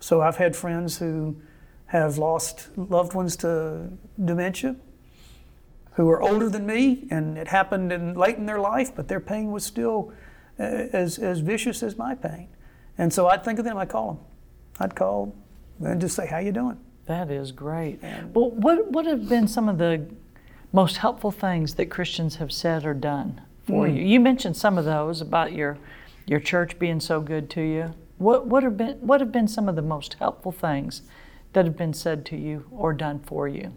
So 0.00 0.20
I've 0.20 0.36
had 0.36 0.54
friends 0.54 0.98
who 0.98 1.40
have 1.86 2.18
lost 2.18 2.68
loved 2.76 3.14
ones 3.14 3.36
to 3.36 3.90
dementia 4.22 4.76
who 5.98 6.08
are 6.10 6.22
older 6.22 6.48
than 6.48 6.64
me, 6.64 7.08
and 7.10 7.36
it 7.36 7.48
happened 7.48 7.90
in, 7.90 8.14
late 8.14 8.36
in 8.36 8.46
their 8.46 8.60
life, 8.60 8.94
but 8.94 9.08
their 9.08 9.18
pain 9.18 9.50
was 9.50 9.64
still 9.64 10.12
uh, 10.56 10.62
as, 10.62 11.18
as 11.18 11.40
vicious 11.40 11.82
as 11.82 11.98
my 11.98 12.14
pain. 12.14 12.46
And 12.96 13.12
so 13.12 13.26
I'd 13.26 13.42
think 13.44 13.58
of 13.58 13.64
them, 13.64 13.76
I'd 13.76 13.88
call 13.88 14.12
them. 14.12 14.24
I'd 14.78 14.94
call 14.94 15.34
and 15.84 16.00
just 16.00 16.14
say, 16.14 16.28
"How 16.28 16.38
you 16.38 16.52
doing?" 16.52 16.78
That 17.06 17.32
is 17.32 17.50
great. 17.50 17.98
And 18.02 18.32
well, 18.32 18.50
what 18.52 18.92
what 18.92 19.06
have 19.06 19.28
been 19.28 19.48
some 19.48 19.68
of 19.68 19.78
the 19.78 20.06
most 20.72 20.98
helpful 20.98 21.32
things 21.32 21.74
that 21.74 21.86
Christians 21.86 22.36
have 22.36 22.52
said 22.52 22.86
or 22.86 22.94
done 22.94 23.40
for 23.66 23.88
mm. 23.88 23.96
you? 23.96 24.04
You 24.04 24.20
mentioned 24.20 24.56
some 24.56 24.78
of 24.78 24.84
those 24.84 25.20
about 25.20 25.52
your 25.52 25.78
your 26.26 26.38
church 26.38 26.78
being 26.78 27.00
so 27.00 27.20
good 27.20 27.50
to 27.50 27.60
you. 27.60 27.94
What 28.18 28.46
what 28.46 28.62
have 28.62 28.76
been 28.76 28.96
what 28.96 29.20
have 29.20 29.32
been 29.32 29.48
some 29.48 29.68
of 29.68 29.76
the 29.76 29.82
most 29.82 30.14
helpful 30.14 30.52
things 30.52 31.02
that 31.52 31.64
have 31.64 31.76
been 31.76 31.94
said 31.94 32.26
to 32.26 32.36
you 32.36 32.66
or 32.70 32.92
done 32.92 33.20
for 33.20 33.48
you? 33.48 33.72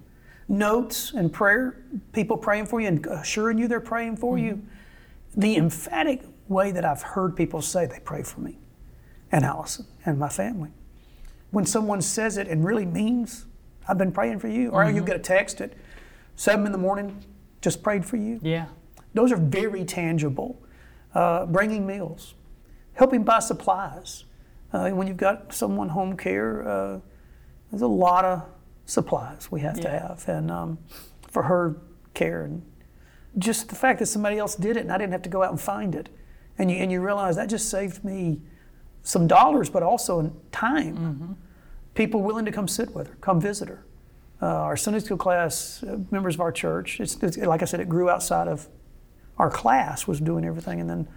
Notes 0.48 1.14
and 1.14 1.32
prayer, 1.32 1.84
people 2.12 2.36
praying 2.36 2.66
for 2.66 2.82
you 2.82 2.88
and 2.88 3.06
assuring 3.06 3.58
you 3.58 3.68
they're 3.68 3.80
praying 3.80 4.18
for 4.18 4.36
mm-hmm. 4.36 4.48
you. 4.48 4.64
The 5.36 5.56
emphatic 5.56 6.24
way 6.50 6.72
that 6.72 6.84
I've 6.84 7.02
heard 7.02 7.36
people 7.36 7.62
say 7.62 7.86
they 7.86 8.02
pray 8.04 8.24
for 8.24 8.42
me 8.42 8.60
and 9.32 9.46
Allison 9.46 9.86
and 10.06 10.20
my 10.20 10.30
family. 10.30 10.72
When 11.52 11.66
someone 11.66 12.02
says 12.02 12.38
it 12.38 12.48
and 12.48 12.66
really 12.66 12.86
means, 12.86 13.46
I've 13.88 13.98
been 13.98 14.12
praying 14.12 14.40
for 14.40 14.48
you, 14.48 14.70
or 14.70 14.90
you 14.90 15.02
get 15.04 15.16
a 15.16 15.20
text 15.20 15.62
at 15.62 15.74
seven 16.36 16.66
in 16.66 16.72
the 16.72 16.78
morning, 16.78 17.24
just 17.62 17.84
prayed 17.84 18.06
for 18.06 18.18
you. 18.18 18.40
Yeah. 18.42 18.68
Those 19.14 19.32
are 19.32 19.38
very 19.38 19.86
tangible. 19.86 20.62
Uh, 21.14 21.46
bringing 21.46 21.86
meals, 21.86 22.36
helping 22.94 23.24
buy 23.24 23.40
supplies. 23.40 24.24
Uh, 24.74 24.90
when 24.92 25.08
you've 25.08 25.18
got 25.18 25.54
someone 25.54 25.90
home 25.90 26.16
care, 26.16 26.68
uh, 26.68 27.00
there's 27.70 27.82
a 27.82 27.88
lot 27.88 28.26
of 28.26 28.44
supplies 28.86 29.52
we 29.52 29.62
have 29.62 29.80
to 29.80 29.90
have, 29.90 30.24
and 30.28 30.50
um, 30.52 30.78
for 31.30 31.44
her 31.44 31.78
care, 32.14 32.44
and 32.44 32.62
just 33.38 33.70
the 33.70 33.76
fact 33.76 34.00
that 34.00 34.06
somebody 34.08 34.38
else 34.38 34.56
did 34.56 34.76
it 34.78 34.82
and 34.82 34.92
I 34.92 34.98
didn't 34.98 35.14
have 35.14 35.22
to 35.24 35.30
go 35.30 35.44
out 35.44 35.52
and 35.52 35.60
find 35.60 35.96
it, 35.96 36.10
and 36.58 36.70
you 36.70 36.78
and 36.78 36.92
you 36.92 37.02
realize 37.02 37.36
that 37.36 37.50
just 37.50 37.70
saved 37.70 38.04
me 38.04 38.42
some 39.04 39.28
dollars, 39.28 39.70
but 39.70 39.84
also 39.84 40.20
in 40.20 40.34
time. 40.52 40.96
People 41.94 42.22
willing 42.22 42.46
to 42.46 42.52
come 42.52 42.68
sit 42.68 42.94
with 42.96 43.08
her, 43.08 43.16
come 43.20 43.42
visit 43.42 43.68
her. 43.68 43.86
Uh, 44.42 44.46
our 44.46 44.78
Sunday 44.78 45.00
school 45.00 45.18
class, 45.18 45.84
uh, 45.84 45.98
members 46.10 46.36
of 46.36 46.42
our 46.42 46.52
church, 46.52 47.00
it's, 47.00 47.16
it's 47.22 47.38
like 47.38 47.62
I 47.62 47.66
said, 47.66 47.80
it 47.80 47.90
grew 47.90 48.10
outside 48.10 48.48
of 48.48 48.68
our 49.38 49.50
class 49.50 50.08
was 50.08 50.20
doing 50.20 50.46
everything, 50.46 50.80
and 50.80 50.90
then 50.90 51.08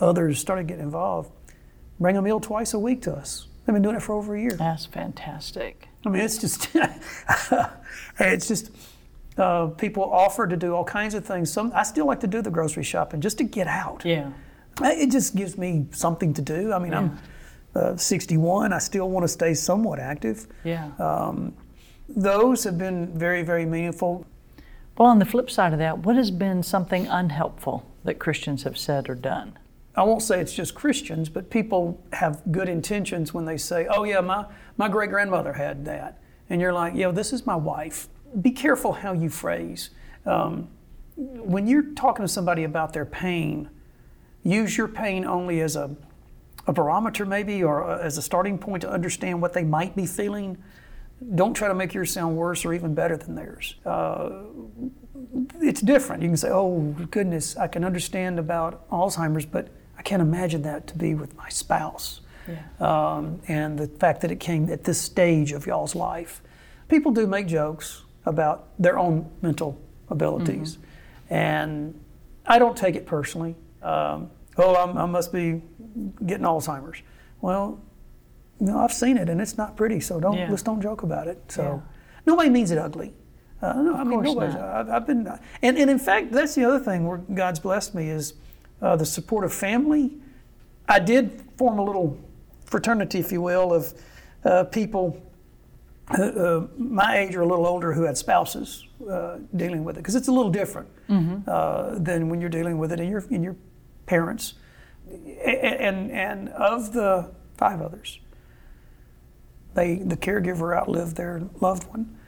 others 0.00 0.38
started 0.38 0.66
getting 0.66 0.84
involved. 0.84 1.30
Bring 2.02 2.16
a 2.16 2.22
meal 2.22 2.40
twice 2.40 2.74
a 2.74 2.78
week 2.78 3.00
to 3.02 3.12
us. 3.12 3.46
They've 3.64 3.72
been 3.72 3.82
doing 3.82 3.94
it 3.94 4.02
for 4.02 4.14
over 4.14 4.34
a 4.34 4.40
year. 4.40 4.56
That's 4.56 4.86
fantastic. 4.86 5.88
I 6.04 6.08
mean, 6.08 6.20
it's 6.20 6.36
just, 6.36 6.68
it's 8.18 8.48
just, 8.48 8.72
uh, 9.38 9.68
people 9.68 10.02
offer 10.12 10.48
to 10.48 10.56
do 10.56 10.74
all 10.74 10.84
kinds 10.84 11.14
of 11.14 11.24
things. 11.24 11.52
Some 11.52 11.70
I 11.74 11.84
still 11.84 12.06
like 12.06 12.18
to 12.20 12.26
do 12.26 12.42
the 12.42 12.50
grocery 12.50 12.82
shopping 12.82 13.20
just 13.20 13.38
to 13.38 13.44
get 13.44 13.68
out. 13.68 14.04
Yeah. 14.04 14.32
It 14.82 15.12
just 15.12 15.36
gives 15.36 15.56
me 15.56 15.86
something 15.92 16.34
to 16.34 16.42
do. 16.42 16.72
I 16.72 16.80
mean, 16.80 16.92
I'm 16.92 17.18
uh, 17.74 17.96
61. 17.96 18.72
I 18.72 18.78
still 18.78 19.08
want 19.08 19.22
to 19.24 19.28
stay 19.28 19.54
somewhat 19.54 20.00
active. 20.00 20.48
Yeah. 20.64 20.90
Um, 20.98 21.54
those 22.08 22.64
have 22.64 22.78
been 22.78 23.16
very, 23.16 23.42
very 23.42 23.64
meaningful. 23.64 24.26
well, 24.98 25.08
on 25.08 25.20
the 25.20 25.24
flip 25.24 25.50
side 25.50 25.72
of 25.72 25.78
that, 25.78 26.00
what 26.00 26.16
has 26.16 26.30
been 26.32 26.64
something 26.64 27.06
unhelpful 27.06 27.86
that 28.04 28.18
Christians 28.18 28.64
have 28.64 28.76
said 28.76 29.08
or 29.08 29.14
done? 29.14 29.56
I 29.94 30.02
won't 30.04 30.22
say 30.22 30.40
it's 30.40 30.54
just 30.54 30.74
Christians, 30.74 31.28
but 31.28 31.50
people 31.50 32.02
have 32.12 32.40
good 32.50 32.68
intentions 32.68 33.34
when 33.34 33.44
they 33.44 33.58
say, 33.58 33.86
"Oh 33.86 34.04
yeah, 34.04 34.20
my 34.20 34.46
my 34.76 34.88
great 34.88 35.10
grandmother 35.10 35.52
had 35.52 35.84
that," 35.84 36.18
and 36.48 36.60
you're 36.60 36.72
like, 36.72 36.94
"Yo, 36.94 37.12
this 37.12 37.32
is 37.32 37.46
my 37.46 37.56
wife." 37.56 38.08
Be 38.40 38.50
careful 38.50 38.92
how 38.92 39.12
you 39.12 39.28
phrase. 39.28 39.90
Um, 40.24 40.68
when 41.16 41.66
you're 41.66 41.92
talking 41.94 42.24
to 42.24 42.28
somebody 42.28 42.64
about 42.64 42.94
their 42.94 43.04
pain, 43.04 43.68
use 44.42 44.78
your 44.78 44.88
pain 44.88 45.26
only 45.26 45.60
as 45.60 45.76
a 45.76 45.94
a 46.66 46.72
barometer, 46.72 47.26
maybe, 47.26 47.62
or 47.62 47.84
uh, 47.84 47.98
as 47.98 48.16
a 48.18 48.22
starting 48.22 48.56
point 48.56 48.82
to 48.82 48.90
understand 48.90 49.42
what 49.42 49.52
they 49.52 49.64
might 49.64 49.96
be 49.96 50.06
feeling. 50.06 50.56
Don't 51.34 51.54
try 51.54 51.68
to 51.68 51.74
make 51.74 51.92
yours 51.92 52.12
sound 52.12 52.36
worse 52.36 52.64
or 52.64 52.72
even 52.72 52.94
better 52.94 53.16
than 53.16 53.34
theirs. 53.34 53.76
Uh, 53.84 54.42
it's 55.60 55.80
different. 55.80 56.22
You 56.22 56.28
can 56.28 56.36
say, 56.36 56.50
"Oh 56.50 56.80
goodness, 57.10 57.56
I 57.56 57.66
can 57.68 57.84
understand 57.84 58.38
about 58.38 58.88
Alzheimer's, 58.90 59.44
but 59.44 59.68
I 60.02 60.04
can't 60.04 60.20
imagine 60.20 60.62
that 60.62 60.88
to 60.88 60.98
be 60.98 61.14
with 61.14 61.36
my 61.36 61.48
spouse." 61.48 62.22
Yeah. 62.48 62.58
Um, 62.80 63.40
and 63.46 63.78
the 63.78 63.86
fact 63.86 64.20
that 64.22 64.32
it 64.32 64.40
came 64.40 64.68
at 64.68 64.82
this 64.82 65.00
stage 65.00 65.52
of 65.52 65.64
y'all's 65.64 65.94
life, 65.94 66.42
people 66.88 67.12
do 67.12 67.24
make 67.28 67.46
jokes 67.46 68.02
about 68.26 68.66
their 68.80 68.98
own 68.98 69.30
mental 69.42 69.80
abilities, 70.10 70.78
and 71.30 71.94
I 72.44 72.58
don't 72.58 72.76
take 72.76 72.96
it 72.96 73.06
personally. 73.06 73.54
Um, 73.80 74.28
oh, 74.58 74.74
I'm, 74.74 74.98
I 74.98 75.06
must 75.06 75.32
be 75.32 75.62
getting 76.26 76.44
Alzheimer's. 76.44 77.00
Well, 77.40 77.80
no, 78.58 78.80
I've 78.80 78.92
seen 78.92 79.16
it, 79.18 79.28
and 79.28 79.40
it's 79.40 79.56
not 79.56 79.76
pretty. 79.76 80.00
So 80.00 80.18
don't 80.18 80.36
Yeah. 80.36 80.50
let's 80.50 80.62
don't 80.64 80.82
joke 80.82 81.04
about 81.04 81.28
it. 81.28 81.40
So 81.46 81.62
Yeah. 81.62 81.80
nobody 82.26 82.50
means 82.50 82.72
it 82.72 82.78
ugly. 82.78 83.14
Uh, 83.60 83.72
no, 83.82 83.94
I 83.94 84.02
mean, 84.02 84.14
course 84.14 84.26
nobody's. 84.34 84.54
not. 84.54 84.64
I've, 84.64 84.90
I've 84.90 85.06
been, 85.06 85.28
and, 85.62 85.78
and 85.78 85.88
in 85.88 85.98
fact, 86.00 86.32
that's 86.32 86.56
the 86.56 86.64
other 86.64 86.80
thing 86.80 87.06
where 87.06 87.18
God's 87.18 87.60
blessed 87.60 87.94
me 87.94 88.08
is 88.10 88.34
uh, 88.82 88.96
the 88.96 89.06
support 89.06 89.44
of 89.44 89.52
family. 89.52 90.10
I 90.88 90.98
did 90.98 91.42
form 91.56 91.78
a 91.78 91.84
little 91.84 92.18
fraternity, 92.64 93.18
if 93.18 93.32
you 93.32 93.40
will, 93.40 93.72
of 93.72 93.94
uh, 94.44 94.64
people 94.64 95.22
uh, 96.18 96.22
uh, 96.22 96.66
my 96.76 97.18
age 97.18 97.34
or 97.36 97.42
a 97.42 97.46
little 97.46 97.66
older 97.66 97.92
who 97.92 98.02
had 98.02 98.18
spouses 98.18 98.84
uh, 99.08 99.38
dealing 99.56 99.84
with 99.84 99.96
it, 99.96 100.00
because 100.00 100.16
it's 100.16 100.28
a 100.28 100.32
little 100.32 100.50
different 100.50 100.88
uh, 101.46 101.98
than 101.98 102.28
when 102.28 102.40
you're 102.40 102.50
dealing 102.50 102.76
with 102.76 102.92
it 102.92 103.00
in 103.00 103.08
your 103.08 103.24
in 103.30 103.42
your 103.42 103.56
parents. 104.06 104.54
And 105.44 106.10
and 106.10 106.48
of 106.50 106.92
the 106.92 107.30
five 107.56 107.80
others, 107.80 108.18
they 109.74 109.96
the 109.96 110.16
caregiver 110.16 110.76
outlived 110.76 111.16
their 111.16 111.42
loved 111.60 111.84
one, 111.88 112.18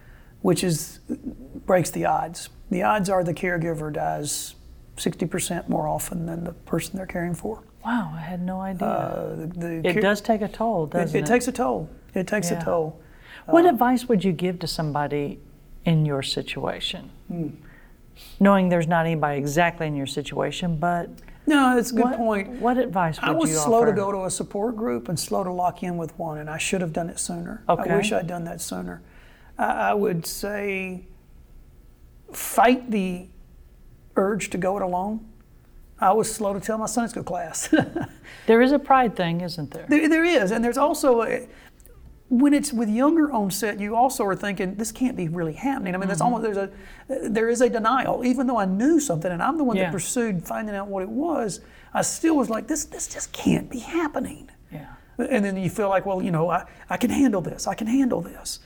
which 0.42 0.62
is 0.62 1.00
breaks 1.66 1.90
the 1.90 2.04
odds. 2.04 2.48
The 2.70 2.82
odds 2.82 3.10
are 3.10 3.24
the 3.24 3.34
caregiver 3.34 3.92
dies 3.92 4.54
60% 4.96 5.68
more 5.68 5.88
often 5.88 6.26
than 6.26 6.44
the 6.44 6.52
person 6.52 6.96
they're 6.96 7.06
caring 7.06 7.34
for. 7.34 7.62
Wow, 7.84 8.12
I 8.14 8.20
had 8.20 8.40
no 8.42 8.60
idea. 8.60 8.86
Uh, 8.88 9.36
the, 9.36 9.46
the 9.46 9.88
it 9.88 10.00
does 10.00 10.20
take 10.20 10.40
a 10.40 10.48
toll, 10.48 10.86
doesn't 10.86 11.16
it? 11.16 11.22
it 11.24 11.26
takes 11.26 11.48
a 11.48 11.52
toll. 11.52 11.90
It 12.14 12.26
takes 12.26 12.50
Yeah. 12.50 12.60
a 12.60 12.64
toll. 12.64 13.00
What 13.46 13.66
advice 13.66 14.08
would 14.08 14.24
you 14.24 14.32
give 14.32 14.58
to 14.60 14.66
somebody 14.66 15.38
in 15.84 16.06
your 16.06 16.22
situation? 16.22 17.10
Hmm. 17.28 17.48
Knowing 18.40 18.68
there's 18.70 18.86
not 18.86 19.04
anybody 19.04 19.38
exactly 19.38 19.86
in 19.86 19.94
your 19.96 20.06
situation, 20.06 20.76
but 20.78 21.10
No, 21.46 21.76
it's 21.76 21.90
a 21.90 21.94
good 21.94 22.04
what, 22.04 22.16
point. 22.16 22.48
what 22.60 22.78
advice 22.78 23.20
would 23.20 23.26
you 23.26 23.30
offer? 23.32 23.36
I 23.36 23.40
was 23.40 23.62
slow 23.62 23.76
offer? 23.82 23.86
to 23.86 23.92
go 23.92 24.12
to 24.12 24.24
a 24.24 24.30
support 24.30 24.76
group 24.76 25.08
and 25.10 25.18
slow 25.20 25.44
to 25.44 25.52
lock 25.52 25.82
in 25.82 25.98
with 25.98 26.16
one, 26.18 26.38
and 26.38 26.48
I 26.48 26.56
should 26.56 26.80
have 26.80 26.92
done 26.94 27.10
it 27.10 27.18
sooner. 27.18 27.62
Okay. 27.68 27.90
I 27.90 27.96
wish 27.96 28.12
I'd 28.12 28.26
done 28.28 28.44
that 28.44 28.60
sooner. 28.62 29.02
I, 29.58 29.90
I 29.90 29.94
would 29.94 30.24
say 30.24 31.06
fight 32.32 32.90
the 32.90 33.26
urge 34.16 34.50
to 34.50 34.58
go 34.58 34.76
it 34.76 34.82
alone. 34.82 35.24
I 36.00 36.12
was 36.12 36.32
slow 36.32 36.52
to 36.52 36.60
tell 36.60 36.76
my 36.78 36.86
Sunday 36.86 37.10
school 37.10 37.22
class. 37.24 37.72
There 38.46 38.60
is 38.60 38.72
a 38.72 38.78
pride 38.78 39.16
thing, 39.16 39.40
isn't 39.40 39.70
there? 39.70 39.86
there, 39.88 40.06
there 40.08 40.24
is, 40.24 40.50
and 40.50 40.62
there's 40.62 40.76
also 40.76 41.22
a, 41.22 41.48
when 42.28 42.52
it's 42.52 42.72
with 42.74 42.90
younger 42.90 43.32
onset, 43.32 43.80
you 43.80 43.96
also 43.96 44.24
are 44.24 44.36
thinking 44.36 44.74
this 44.74 44.92
can't 44.92 45.16
be 45.16 45.28
really 45.28 45.54
happening. 45.54 45.94
I 45.94 45.98
mean, 45.98 46.08
there's 46.08 46.18
Mm-hmm. 46.20 46.34
almost 46.34 46.42
there's 46.42 46.56
a 47.18 47.28
there 47.30 47.48
is 47.48 47.60
a 47.62 47.70
denial, 47.70 48.22
even 48.24 48.46
though 48.46 48.58
I 48.58 48.66
knew 48.66 49.00
something, 49.00 49.30
and 49.32 49.42
I'm 49.42 49.56
the 49.56 49.64
one 49.64 49.76
Yeah. 49.76 49.84
that 49.84 49.92
pursued 49.92 50.44
finding 50.46 50.74
out 50.74 50.88
what 50.88 51.02
it 51.02 51.08
was. 51.08 51.60
I 51.94 52.02
still 52.02 52.36
was 52.36 52.50
like, 52.50 52.66
this 52.66 52.84
this 52.84 53.06
just 53.08 53.32
can't 53.32 53.70
be 53.70 53.78
happening. 53.78 54.50
Yeah. 54.70 54.86
And 55.18 55.42
then 55.44 55.56
you 55.56 55.70
feel 55.70 55.88
like, 55.88 56.04
well, 56.04 56.20
you 56.20 56.30
know, 56.32 56.50
I, 56.50 56.66
I 56.90 56.96
can 56.98 57.08
handle 57.10 57.40
this. 57.40 57.66
I 57.66 57.74
can 57.74 57.86
handle 57.86 58.20
this. 58.20 58.58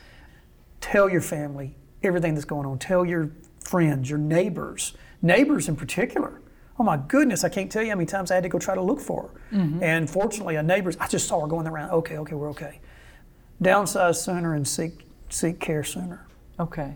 Tell 0.81 1.09
your 1.09 1.21
family 1.21 1.77
everything 2.03 2.35
that's 2.35 2.47
going 2.47 2.67
on. 2.67 2.79
Tell 2.79 3.05
your 3.05 3.31
friends, 3.61 4.09
your 4.09 4.19
neighbors, 4.19 4.95
neighbors 5.23 5.69
in 5.69 5.77
particular. 5.77 6.41
Oh 6.79 6.85
my 6.85 6.97
goodness, 6.97 7.43
I 7.43 7.49
can't 7.49 7.71
tell 7.71 7.83
you 7.83 7.91
how 7.91 7.97
many 7.97 8.07
times 8.07 8.31
I 8.31 8.35
had 8.35 8.45
to 8.45 8.49
go 8.49 8.59
try 8.59 8.75
to 8.75 8.83
look 8.83 9.01
for 9.01 9.23
her. 9.23 9.59
Mm-hmm. 9.59 9.83
And 9.83 10.09
fortunately, 10.09 10.55
a 10.57 10.63
neighbor's, 10.63 10.97
I 10.99 11.09
just 11.09 11.27
saw 11.27 11.41
her 11.41 11.49
going 11.49 11.67
around. 11.67 11.91
Okay, 11.91 12.19
okay, 12.19 12.35
we're 12.35 12.51
okay. 12.51 12.81
Downsize 13.63 14.17
sooner 14.17 14.55
and 14.55 14.67
seek 14.67 15.05
seek 15.29 15.61
care 15.61 15.83
sooner. 15.83 16.27
Okay. 16.59 16.95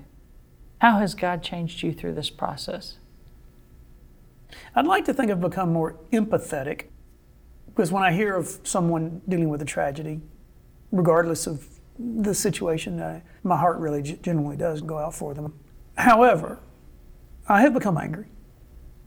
How 0.79 0.99
has 0.99 1.15
God 1.15 1.43
changed 1.43 1.83
you 1.83 1.93
through 1.93 2.15
this 2.15 2.31
process? 2.31 2.99
I'd 4.75 4.87
like 4.87 5.05
to 5.07 5.15
think 5.15 5.31
I've 5.31 5.41
become 5.41 5.73
more 5.73 5.99
empathetic 6.13 6.87
because 7.67 7.91
when 7.91 8.03
I 8.03 8.13
hear 8.13 8.37
of 8.37 8.59
someone 8.65 9.23
dealing 9.29 9.49
with 9.49 9.63
a 9.63 9.65
tragedy, 9.65 10.21
regardless 10.91 11.47
of 11.47 11.81
the 11.99 12.35
situation, 12.35 13.23
my 13.43 13.57
heart 13.57 13.79
really 13.79 14.03
g- 14.03 14.19
genuinely 14.23 14.57
does 14.57 14.83
go 14.83 14.99
out 14.99 15.15
for 15.15 15.35
them. 15.35 15.55
However, 15.97 16.59
I 17.49 17.61
have 17.63 17.75
become 17.75 17.99
angry. 17.99 18.27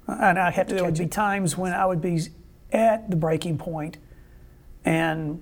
And 0.07 0.37
I 0.37 0.51
have 0.51 0.67
to, 0.67 0.75
there 0.75 0.85
would 0.85 0.97
be 0.97 1.07
times 1.07 1.57
when 1.57 1.73
I 1.73 1.85
would 1.85 2.01
be 2.01 2.21
at 2.71 3.09
the 3.09 3.15
breaking 3.15 3.57
point 3.57 3.97
and 4.83 5.41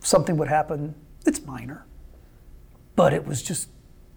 something 0.00 0.36
would 0.36 0.48
happen. 0.48 0.94
It's 1.24 1.40
minor, 1.46 1.86
but 2.94 3.14
it 3.14 3.26
was 3.26 3.42
just, 3.42 3.70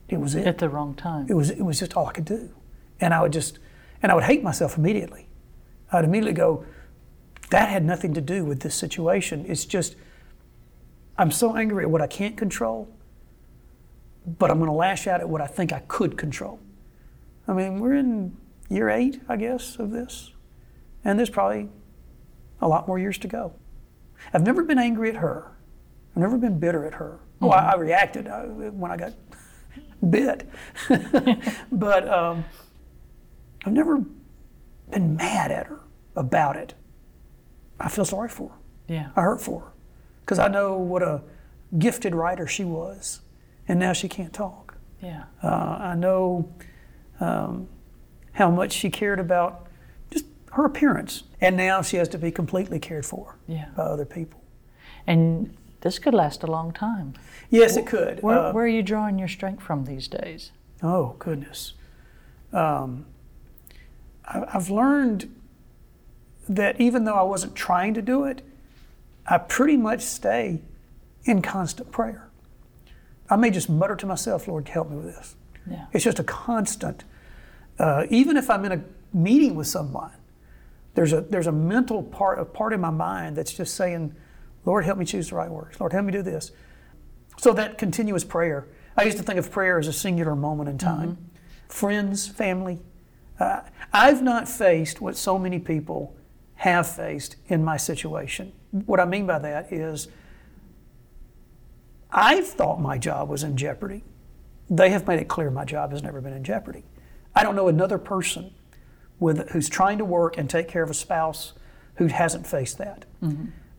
it 0.09 0.19
was 0.19 0.35
it 0.35 0.45
At 0.45 0.57
the 0.57 0.69
wrong 0.69 0.93
time. 0.95 1.27
it 1.29 1.33
was 1.33 1.49
it 1.49 1.61
was 1.61 1.79
just 1.79 1.95
all 1.95 2.07
I 2.07 2.11
could 2.11 2.25
do, 2.25 2.49
and 2.99 3.13
I 3.13 3.21
would 3.21 3.33
just 3.33 3.59
and 4.03 4.11
I 4.11 4.15
would 4.15 4.25
hate 4.25 4.43
myself 4.43 4.77
immediately. 4.77 5.27
I'd 5.91 6.03
immediately 6.03 6.33
go, 6.33 6.65
that 7.49 7.69
had 7.69 7.85
nothing 7.85 8.13
to 8.13 8.21
do 8.21 8.43
with 8.43 8.59
this 8.59 8.75
situation. 8.75 9.45
It's 9.47 9.65
just 9.65 9.95
I'm 11.17 11.31
so 11.31 11.55
angry 11.55 11.83
at 11.83 11.89
what 11.89 12.01
I 12.01 12.07
can't 12.07 12.37
control, 12.37 12.89
but 14.25 14.51
I'm 14.51 14.57
going 14.57 14.69
to 14.69 14.75
lash 14.75 15.07
out 15.07 15.21
at 15.21 15.29
what 15.29 15.41
I 15.41 15.47
think 15.47 15.71
I 15.71 15.79
could 15.87 16.17
control. 16.17 16.59
I 17.47 17.53
mean, 17.53 17.79
we're 17.79 17.93
in 17.95 18.35
year 18.69 18.89
eight, 18.89 19.21
I 19.29 19.37
guess, 19.37 19.77
of 19.77 19.91
this, 19.91 20.31
and 21.03 21.17
there's 21.17 21.29
probably 21.29 21.69
a 22.61 22.67
lot 22.67 22.87
more 22.87 22.99
years 22.99 23.17
to 23.19 23.27
go. 23.27 23.53
I've 24.33 24.45
never 24.45 24.63
been 24.63 24.79
angry 24.79 25.09
at 25.09 25.15
her. 25.17 25.51
I've 26.15 26.21
never 26.21 26.37
been 26.37 26.59
bitter 26.59 26.85
at 26.85 26.95
her. 26.95 27.19
Well, 27.39 27.51
I, 27.53 27.71
I 27.71 27.75
reacted 27.75 28.27
uh, 28.27 28.43
when 28.43 28.91
I 28.91 28.97
got 28.97 29.13
bit, 30.09 30.49
but 31.71 32.07
um, 32.09 32.43
I've 33.65 33.73
never 33.73 34.03
been 34.89 35.15
mad 35.15 35.51
at 35.51 35.67
her 35.67 35.79
about 36.15 36.55
it. 36.55 36.73
I 37.79 37.89
feel 37.89 38.05
sorry 38.05 38.29
for 38.29 38.49
her. 38.49 38.55
Yeah. 38.87 39.09
I 39.15 39.21
hurt 39.21 39.41
for 39.41 39.61
her. 39.61 39.71
because 40.21 40.39
I 40.39 40.47
know 40.47 40.77
what 40.77 41.03
a 41.03 41.21
gifted 41.77 42.15
writer 42.15 42.47
she 42.47 42.63
was, 42.63 43.21
and 43.67 43.79
now 43.79 43.93
she 43.93 44.09
can't 44.09 44.33
talk. 44.33 44.77
Yeah. 45.01 45.25
Uh, 45.43 45.77
I 45.79 45.95
know 45.95 46.49
um, 47.19 47.67
how 48.33 48.49
much 48.51 48.71
she 48.73 48.89
cared 48.89 49.19
about 49.19 49.67
just 50.11 50.25
her 50.51 50.65
appearance, 50.65 51.23
and 51.41 51.57
now 51.57 51.81
she 51.81 51.97
has 51.97 52.07
to 52.09 52.17
be 52.17 52.31
completely 52.31 52.79
cared 52.79 53.05
for 53.05 53.35
Yeah. 53.47 53.69
by 53.75 53.83
other 53.83 54.05
people. 54.05 54.41
And 55.05 55.55
this 55.81 55.99
could 55.99 56.13
last 56.13 56.43
a 56.43 56.47
long 56.47 56.71
time. 56.73 57.13
Yes, 57.49 57.77
it 57.77 57.85
could. 57.85 58.21
Where, 58.21 58.37
Uh, 58.39 58.51
where 58.53 58.65
are 58.65 58.67
you 58.67 58.83
drawing 58.83 59.17
your 59.19 59.27
strength 59.27 59.63
from 59.63 59.85
these 59.85 60.07
days? 60.07 60.51
Oh 60.83 61.15
goodness. 61.19 61.73
Um, 62.53 63.05
I, 64.25 64.43
I've 64.53 64.69
learned 64.69 65.33
that 66.49 66.79
even 66.79 67.03
though 67.05 67.15
I 67.15 67.23
wasn't 67.23 67.55
trying 67.55 67.93
to 67.95 68.01
do 68.01 68.23
it, 68.25 68.41
I 69.25 69.37
pretty 69.37 69.77
much 69.77 70.01
stay 70.01 70.61
in 71.25 71.41
constant 71.41 71.91
prayer. 71.91 72.29
I 73.29 73.35
may 73.35 73.49
just 73.51 73.69
mutter 73.69 73.95
to 73.97 74.05
myself, 74.05 74.47
"Lord, 74.47 74.69
help 74.69 74.89
me 74.89 74.95
with 74.97 75.05
this." 75.15 75.35
Yeah. 75.69 75.85
It's 75.93 76.03
just 76.03 76.19
a 76.19 76.23
constant. 76.23 77.03
Uh, 77.79 78.05
even 78.09 78.37
if 78.37 78.49
I'm 78.49 78.65
in 78.65 78.71
a 78.71 78.83
meeting 79.13 79.55
with 79.55 79.67
someone, 79.67 80.11
there's 80.93 81.13
a 81.13 81.21
there's 81.21 81.47
a 81.47 81.51
mental 81.51 82.01
part 82.01 82.39
a 82.39 82.45
part 82.45 82.73
in 82.73 82.81
my 82.81 82.89
mind 82.89 83.35
that's 83.35 83.53
just 83.53 83.75
saying, 83.75 84.15
"Lord, 84.65 84.85
help 84.85 84.97
me 84.97 85.05
choose 85.05 85.29
the 85.29 85.35
right 85.35 85.49
words. 85.49 85.79
Lord, 85.79 85.93
help 85.93 86.05
me 86.05 86.11
do 86.11 86.21
this." 86.21 86.51
So 87.37 87.53
that 87.53 87.77
continuous 87.77 88.23
prayer. 88.23 88.67
I 88.97 89.03
used 89.03 89.17
to 89.17 89.23
think 89.23 89.37
of 89.37 89.51
prayer 89.51 89.77
as 89.77 89.87
a 89.87 89.93
singular 89.93 90.35
moment 90.35 90.69
in 90.69 90.77
time. 90.79 91.29
Friends, 91.67 92.27
family. 92.27 92.79
Uh, 93.39 93.61
I've 93.93 94.23
not 94.23 94.49
faced 94.49 95.01
what 95.01 95.15
so 95.15 95.37
many 95.37 95.59
people 95.59 96.15
have 96.55 96.87
faced 96.87 97.35
in 97.47 97.63
my 97.63 97.77
situation. 97.77 98.51
What 98.71 98.99
I 98.99 99.05
mean 99.05 99.27
by 99.27 99.37
that 99.37 99.71
is, 99.71 100.07
I 102.11 102.41
thought 102.41 102.81
my 102.81 102.97
job 102.97 103.29
was 103.29 103.43
in 103.43 103.55
jeopardy. 103.55 104.03
They 104.69 104.89
have 104.89 105.07
made 105.07 105.19
it 105.19 105.27
clear 105.27 105.49
my 105.49 105.65
job 105.65 105.91
has 105.91 106.03
never 106.03 106.19
been 106.21 106.33
in 106.33 106.43
jeopardy. 106.43 106.83
I 107.35 107.43
don't 107.43 107.55
know 107.55 107.67
another 107.67 107.97
person 107.97 108.51
with, 109.19 109.49
who's 109.51 109.69
trying 109.69 109.97
to 109.99 110.05
work 110.05 110.37
and 110.37 110.49
take 110.49 110.67
care 110.67 110.83
of 110.83 110.89
a 110.89 110.93
spouse 110.93 111.53
who 111.95 112.07
hasn't 112.07 112.45
faced 112.45 112.77
that. 112.79 113.05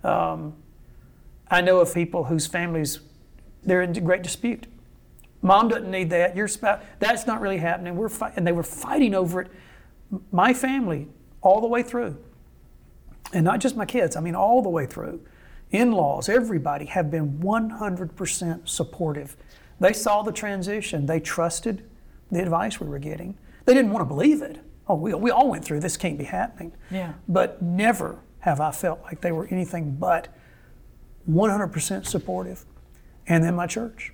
Um, 0.05 0.55
I 1.51 1.61
know 1.61 1.81
of 1.81 1.93
people 1.93 2.25
whose 2.25 2.47
families 2.47 3.01
they're 3.65 3.83
in 3.83 3.93
great 4.05 4.23
dispute. 4.23 4.67
Mom 5.43 5.69
doesn't 5.69 5.91
need 5.91 6.11
that. 6.11 6.37
Your 6.37 6.49
spouse 6.49 6.83
that's 6.99 7.27
not 7.27 7.41
really 7.41 7.59
happening. 7.59 7.97
We're 7.97 8.09
fi- 8.09 8.33
and 8.37 8.47
they 8.47 8.53
were 8.53 8.63
fighting 8.63 9.15
over 9.15 9.43
it. 9.43 9.51
My 10.33 10.55
family 10.55 11.09
all 11.43 11.61
the 11.61 11.67
way 11.67 11.83
through, 11.83 12.17
and 13.33 13.45
not 13.45 13.61
just 13.61 13.77
my 13.77 13.85
kids. 13.85 14.17
I 14.17 14.21
mean 14.21 14.35
all 14.35 14.63
the 14.63 14.69
way 14.69 14.87
through. 14.87 15.21
In-laws, 15.71 16.29
everybody 16.31 16.87
have 16.87 17.11
been 17.11 17.41
100% 17.41 18.69
supportive. 18.69 19.37
They 19.81 19.93
saw 19.93 20.23
the 20.23 20.33
transition. 20.33 21.07
They 21.07 21.21
trusted 21.21 21.85
the 22.31 22.43
advice 22.43 22.81
we 22.81 22.89
were 22.89 22.99
getting. 22.99 23.37
They 23.65 23.75
didn't 23.75 23.93
want 23.93 24.03
to 24.03 24.15
believe 24.15 24.43
it. 24.43 24.59
Oh, 24.89 24.95
we, 24.95 25.15
we 25.15 25.31
all 25.31 25.51
went 25.51 25.65
through 25.65 25.81
this. 25.81 25.97
Can't 25.97 26.19
be 26.19 26.25
happening. 26.25 26.73
Yeah. 26.91 27.15
But 27.29 27.63
never 27.63 28.19
have 28.41 28.61
I 28.61 28.71
felt 28.71 29.03
like 29.03 29.21
they 29.21 29.33
were 29.33 29.47
anything 29.51 29.97
but 29.97 30.29
100% 31.31 32.07
supportive. 32.07 32.65
And 33.27 33.45
then 33.45 33.55
my 33.55 33.67
church. 33.67 34.13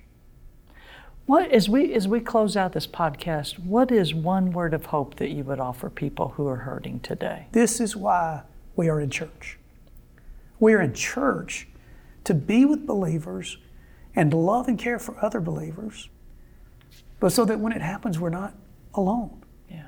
What 1.25 1.49
as 1.51 1.67
we 1.67 1.91
as 1.93 2.07
we 2.07 2.19
close 2.19 2.55
out 2.55 2.73
this 2.73 2.85
podcast, 2.85 3.57
what 3.57 3.91
is 3.91 4.13
one 4.13 4.51
word 4.51 4.75
of 4.75 4.87
hope 4.87 5.15
that 5.15 5.29
you 5.29 5.43
would 5.45 5.59
offer 5.59 5.89
people 5.89 6.29
who 6.29 6.47
are 6.47 6.57
hurting 6.57 6.99
today? 6.99 7.47
This 7.51 7.79
is 7.79 7.95
why 7.95 8.43
we 8.75 8.89
are 8.89 9.01
in 9.01 9.09
church. 9.09 9.57
We 10.59 10.73
are 10.73 10.81
in 10.81 10.93
church 10.93 11.67
to 12.25 12.35
be 12.35 12.63
with 12.65 12.85
believers 12.85 13.57
and 14.15 14.31
to 14.31 14.37
love 14.37 14.67
and 14.67 14.79
care 14.79 14.99
for 14.99 15.15
other 15.23 15.39
believers, 15.39 16.09
but 17.19 17.31
so 17.31 17.45
that 17.45 17.59
when 17.59 17.73
it 17.73 17.81
happens, 17.81 18.19
we're 18.19 18.29
not 18.29 18.53
alone. 18.93 19.41
Yeah. 19.69 19.87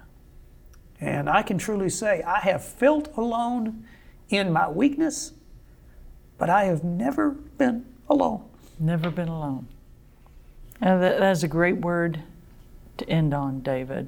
And 1.00 1.30
I 1.30 1.44
can 1.44 1.58
truly 1.58 1.90
say 1.90 2.22
I 2.24 2.40
have 2.40 2.64
felt 2.64 3.16
alone 3.16 3.86
in 4.30 4.52
my 4.52 4.70
weakness, 4.70 5.34
but 6.38 6.50
I 6.50 6.66
have 6.66 6.84
never 6.84 7.32
been 7.32 7.86
alone. 8.10 8.44
Never 8.80 9.10
been 9.10 9.28
alone. 9.28 9.68
And 10.82 11.02
that, 11.02 11.20
that 11.20 11.32
is 11.32 11.44
a 11.44 11.48
great 11.48 11.78
word 11.78 12.22
to 12.98 13.10
end 13.10 13.34
on, 13.34 13.62
David. 13.62 14.08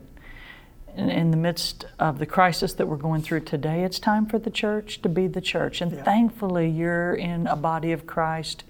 In, 0.95 1.09
in 1.09 1.31
the 1.31 1.37
midst 1.37 1.85
of 1.97 2.19
the 2.19 2.25
crisis 2.25 2.73
that 2.73 2.87
we're 2.87 2.97
going 2.97 3.21
through 3.21 3.41
today, 3.41 3.83
it's 3.83 3.99
time 3.99 4.25
for 4.25 4.37
the 4.37 4.49
church 4.49 5.01
to 5.01 5.09
be 5.09 5.27
the 5.27 5.41
church. 5.41 5.81
And 5.81 5.91
Yeah. 5.91 6.03
thankfully, 6.03 6.69
you're 6.69 7.13
in 7.13 7.47
a 7.47 7.55
body 7.55 7.91
of 7.91 8.05
Christ 8.05 8.63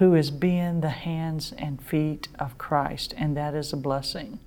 who 0.00 0.14
is 0.14 0.30
being 0.30 0.80
the 0.80 0.88
hands 0.88 1.52
and 1.58 1.82
feet 1.82 2.26
of 2.38 2.56
Christ, 2.56 3.12
and 3.18 3.36
that 3.36 3.54
is 3.54 3.70
a 3.70 3.76
blessing. 3.76 4.40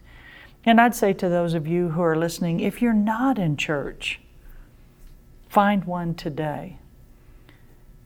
And 0.65 0.81
I'd 0.81 0.95
say 0.95 1.13
to 1.13 1.29
those 1.29 1.53
of 1.53 1.67
you 1.67 1.89
who 1.89 2.01
are 2.01 2.15
listening, 2.15 2.59
if 2.59 2.81
you're 2.81 2.91
not 2.91 3.37
in 3.37 3.55
church, 3.55 4.19
find 5.47 5.85
one 5.85 6.15
today. 6.15 6.79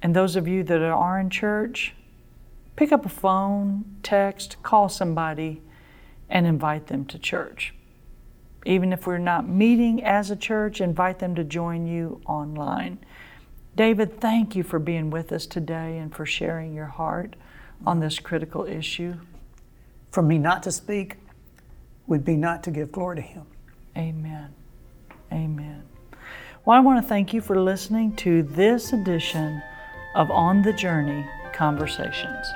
And 0.01 0.13
those 0.13 0.35
of 0.35 0.45
you 0.45 0.61
that 0.63 0.81
are 0.81 1.19
in 1.21 1.29
church, 1.29 1.95
pick 2.75 2.91
up 2.91 3.05
a 3.05 3.09
phone, 3.09 3.85
text, 4.03 4.57
call 4.61 4.89
somebody, 4.89 5.61
and 6.29 6.45
invite 6.45 6.87
them 6.87 7.05
to 7.05 7.17
church. 7.17 7.73
Even 8.65 8.91
if 8.91 9.07
we're 9.07 9.19
not 9.19 9.47
meeting 9.47 10.03
as 10.03 10.29
a 10.29 10.35
church, 10.35 10.81
invite 10.81 11.19
them 11.19 11.33
to 11.35 11.45
join 11.45 11.87
you 11.87 12.19
online. 12.25 12.99
David, 13.77 14.19
thank 14.19 14.55
you 14.55 14.63
for 14.63 14.79
being 14.79 15.11
with 15.11 15.31
us 15.31 15.45
today 15.45 15.99
and 15.99 16.13
for 16.13 16.25
sharing 16.25 16.73
your 16.73 16.87
heart 16.87 17.35
on 17.85 17.99
this 17.99 18.17
critical 18.17 18.65
issue. 18.65 19.13
For 20.09 20.23
me 20.23 20.39
not 20.39 20.63
to 20.63 20.71
speak 20.71 21.17
would 22.07 22.25
be 22.25 22.35
not 22.35 22.63
to 22.63 22.71
give 22.71 22.91
glory 22.91 23.17
to 23.17 23.21
Him. 23.21 23.45
Amen. 23.95 24.51
Amen. 25.31 25.83
Well, 26.65 26.75
I 26.75 26.79
want 26.79 27.03
to 27.03 27.07
thank 27.07 27.35
you 27.35 27.39
for 27.39 27.61
listening 27.61 28.15
to 28.15 28.41
this 28.41 28.93
edition 28.93 29.61
of 30.15 30.31
On 30.31 30.63
the 30.63 30.73
Journey 30.73 31.23
Conversations. 31.53 32.47